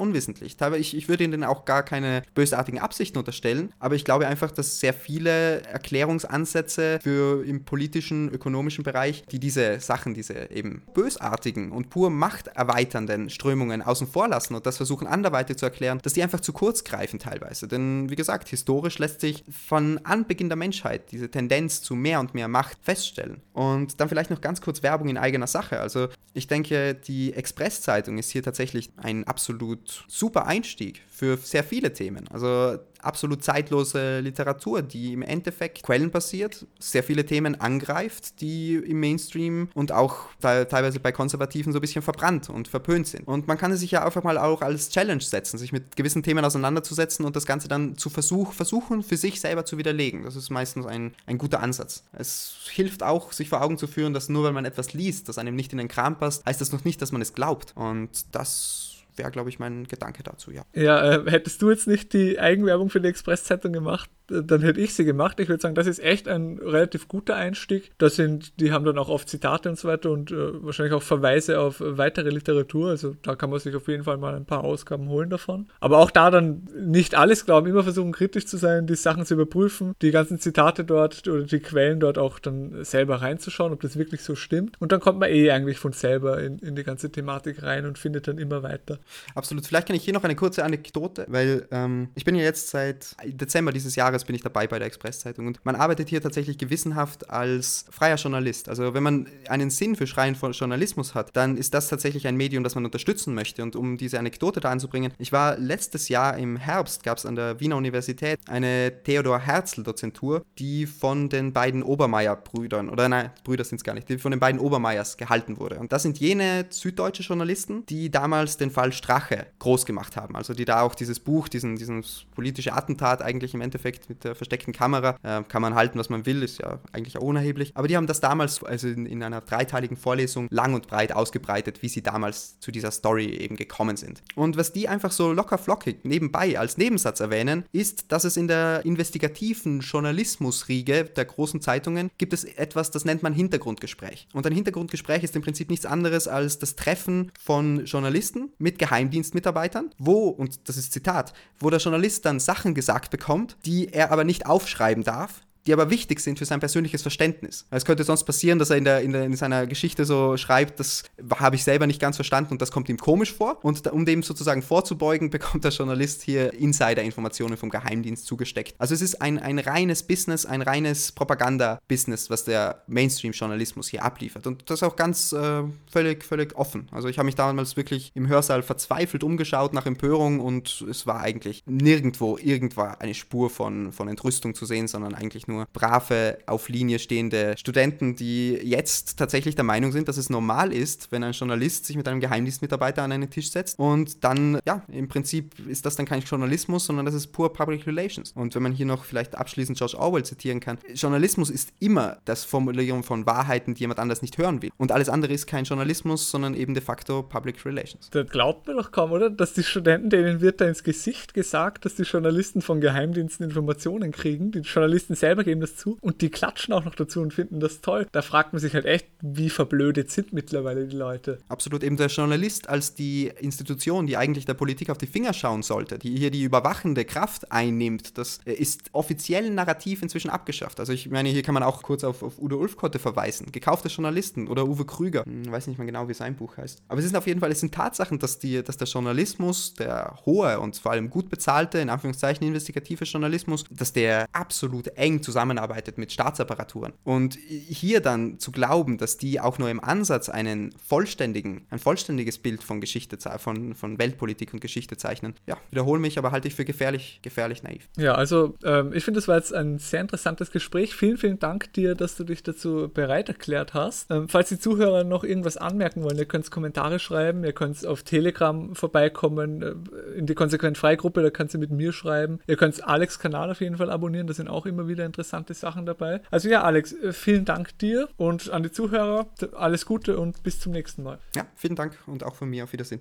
[0.00, 0.56] unwissentlich.
[0.56, 4.50] Teilweise, ich, ich würde ihnen auch gar keine bösartigen Absichten unterstellen, aber ich glaube einfach,
[4.50, 11.70] dass sehr viele Erklärungsansätze für im politischen, ökonomischen Bereich, die diese Sachen, diese eben bösartigen
[11.70, 16.22] und pur machterweiternden Strömungen außen vor lassen und das versuchen anderweitig zu erklären, dass die
[16.22, 17.68] einfach zu kurz greifen teilweise.
[17.68, 22.32] Denn wie gesagt, historisch lässt sich von Anbeginn der Menschheit diese Tendenz zu mehr und
[22.32, 23.42] mehr Macht feststellen.
[23.52, 25.78] Und dann vielleicht noch ganz kurz Werbung in eigener Sache.
[25.78, 31.92] Also ich denke, die Express-Zeitung ist hier tatsächlich ein absolut super Einstieg für sehr viele
[31.92, 32.28] Themen.
[32.28, 39.68] Also absolut zeitlose Literatur, die im Endeffekt quellenbasiert sehr viele Themen angreift, die im Mainstream
[39.74, 43.26] und auch teilweise bei Konservativen so ein bisschen verbrannt und verpönt sind.
[43.26, 46.22] Und man kann es sich ja einfach mal auch als Challenge setzen, sich mit gewissen
[46.22, 50.24] Themen auseinanderzusetzen und das Ganze dann zu versuch, versuchen, für sich selber zu widerlegen.
[50.24, 52.04] Das ist meistens ein, ein guter Ansatz.
[52.12, 55.38] Es hilft auch, sich vor Augen zu führen, dass nur weil man etwas liest, das
[55.38, 57.72] einem nicht in den Kram passt, heißt das noch nicht, dass man es glaubt.
[57.76, 60.64] Und das wäre, glaube ich, mein Gedanke dazu, ja.
[60.74, 64.94] Ja, äh, hättest du jetzt nicht die Eigenwerbung für die Express-Zeitung gemacht, dann hätte ich
[64.94, 65.38] sie gemacht.
[65.40, 67.92] Ich würde sagen, das ist echt ein relativ guter Einstieg.
[67.98, 71.02] Das sind, die haben dann auch oft Zitate und so weiter und äh, wahrscheinlich auch
[71.02, 72.90] Verweise auf weitere Literatur.
[72.90, 75.68] Also da kann man sich auf jeden Fall mal ein paar Ausgaben holen davon.
[75.80, 79.34] Aber auch da dann nicht alles glauben, immer versuchen kritisch zu sein, die Sachen zu
[79.34, 83.98] überprüfen, die ganzen Zitate dort oder die Quellen dort auch dann selber reinzuschauen, ob das
[83.98, 84.80] wirklich so stimmt.
[84.80, 87.98] Und dann kommt man eh eigentlich von selber in, in die ganze Thematik rein und
[87.98, 88.98] findet dann immer weiter.
[89.34, 89.66] Absolut.
[89.66, 93.16] Vielleicht kann ich hier noch eine kurze Anekdote, weil ähm, ich bin ja jetzt seit
[93.24, 97.30] Dezember dieses Jahres bin ich dabei bei der Expresszeitung und man arbeitet hier tatsächlich gewissenhaft
[97.30, 98.68] als freier Journalist.
[98.68, 102.36] Also wenn man einen Sinn für schreien von Journalismus hat, dann ist das tatsächlich ein
[102.36, 103.62] Medium, das man unterstützen möchte.
[103.62, 107.36] Und um diese Anekdote da anzubringen, ich war letztes Jahr im Herbst, gab es an
[107.36, 113.76] der Wiener Universität eine Theodor Herzl-Dozentur, die von den beiden Obermeier-Brüdern, oder nein, Brüder sind
[113.76, 115.78] es gar nicht, die von den beiden Obermeiers gehalten wurde.
[115.78, 120.36] Und das sind jene süddeutsche Journalisten, die damals den Fall Strache groß gemacht haben.
[120.36, 124.34] Also die da auch dieses Buch, diesen, diesen politische Attentat eigentlich im Endeffekt mit der
[124.34, 125.16] versteckten Kamera.
[125.22, 127.72] Äh, kann man halten, was man will, ist ja eigentlich auch unerheblich.
[127.74, 131.82] Aber die haben das damals, also in, in einer dreiteiligen Vorlesung, lang und breit ausgebreitet,
[131.82, 134.22] wie sie damals zu dieser Story eben gekommen sind.
[134.34, 138.48] Und was die einfach so locker flockig nebenbei als Nebensatz erwähnen, ist, dass es in
[138.48, 144.28] der investigativen Journalismusriege der großen Zeitungen gibt es etwas, das nennt man Hintergrundgespräch.
[144.32, 149.90] Und ein Hintergrundgespräch ist im Prinzip nichts anderes als das Treffen von Journalisten mit Geheimdienstmitarbeitern,
[149.98, 154.24] wo, und das ist Zitat, wo der Journalist dann Sachen gesagt bekommt, die er aber
[154.24, 157.66] nicht aufschreiben darf, die aber wichtig sind für sein persönliches Verständnis.
[157.70, 160.78] Es könnte sonst passieren, dass er in, der, in, der, in seiner Geschichte so schreibt,
[160.78, 161.04] das
[161.38, 163.58] habe ich selber nicht ganz verstanden und das kommt ihm komisch vor.
[163.64, 168.74] Und um dem sozusagen vorzubeugen, bekommt der Journalist hier Insider-Informationen vom Geheimdienst zugesteckt.
[168.78, 174.46] Also es ist ein, ein reines Business, ein reines Propaganda-Business, was der Mainstream-Journalismus hier abliefert.
[174.46, 176.88] Und das ist auch ganz äh, völlig, völlig offen.
[176.90, 181.20] Also ich habe mich damals wirklich im Hörsaal verzweifelt umgeschaut nach Empörung und es war
[181.20, 186.38] eigentlich nirgendwo irgendwo eine Spur von, von Entrüstung zu sehen, sondern eigentlich nur nur brave,
[186.46, 191.24] auf Linie stehende Studenten, die jetzt tatsächlich der Meinung sind, dass es normal ist, wenn
[191.24, 193.78] ein Journalist sich mit einem Geheimdienstmitarbeiter an einen Tisch setzt.
[193.78, 197.86] Und dann, ja, im Prinzip ist das dann kein Journalismus, sondern das ist pur Public
[197.86, 198.32] Relations.
[198.32, 202.44] Und wenn man hier noch vielleicht abschließend George Orwell zitieren kann, Journalismus ist immer das
[202.44, 204.70] Formulieren von Wahrheiten, die jemand anders nicht hören will.
[204.76, 208.10] Und alles andere ist kein Journalismus, sondern eben de facto Public Relations.
[208.10, 209.30] Das glaubt man doch kaum, oder?
[209.30, 214.12] Dass die Studenten, denen wird da ins Gesicht gesagt, dass die Journalisten von Geheimdiensten Informationen
[214.12, 214.50] kriegen.
[214.50, 217.80] Die Journalisten selber geben das zu und die klatschen auch noch dazu und finden das
[217.80, 218.06] toll.
[218.12, 221.38] Da fragt man sich halt echt, wie verblödet sind mittlerweile die Leute.
[221.48, 225.62] Absolut, eben der Journalist als die Institution, die eigentlich der Politik auf die Finger schauen
[225.62, 230.80] sollte, die hier die überwachende Kraft einnimmt, das ist offiziell narrativ inzwischen abgeschafft.
[230.80, 234.48] Also ich meine, hier kann man auch kurz auf, auf Udo Ulfkotte verweisen, gekaufte Journalisten
[234.48, 236.82] oder Uwe Krüger, hm, weiß nicht mehr genau, wie sein Buch heißt.
[236.88, 240.18] Aber es sind auf jeden Fall, es sind Tatsachen, dass, die, dass der Journalismus, der
[240.24, 245.33] hohe und vor allem gut bezahlte, in Anführungszeichen investigative Journalismus, dass der absolut eng zusammen
[245.34, 246.92] zusammenarbeitet mit Staatsapparaturen.
[247.02, 252.38] Und hier dann zu glauben, dass die auch nur im Ansatz einen vollständigen, ein vollständiges
[252.38, 256.54] Bild von Geschichte, von, von Weltpolitik und Geschichte zeichnen, ja, wiederhole mich, aber halte ich
[256.54, 257.88] für gefährlich, gefährlich naiv.
[257.96, 260.94] Ja, also ähm, ich finde, das war jetzt ein sehr interessantes Gespräch.
[260.94, 264.12] Vielen, vielen Dank dir, dass du dich dazu bereit erklärt hast.
[264.12, 268.04] Ähm, falls die Zuhörer noch irgendwas anmerken wollen, ihr könnt Kommentare schreiben, ihr könnt auf
[268.04, 269.74] Telegram vorbeikommen, äh,
[270.16, 272.38] in die Konsequent Freigruppe, da kannst du mit mir schreiben.
[272.46, 275.54] Ihr könnt Alex Kanal auf jeden Fall abonnieren, da sind auch immer wieder interessante interessante
[275.54, 276.20] Sachen dabei.
[276.30, 279.26] Also ja, Alex, äh, vielen Dank dir und an die Zuhörer.
[279.54, 281.18] Alles Gute und bis zum nächsten Mal.
[281.34, 283.00] Ja, vielen Dank und auch von mir auf Wiedersehen.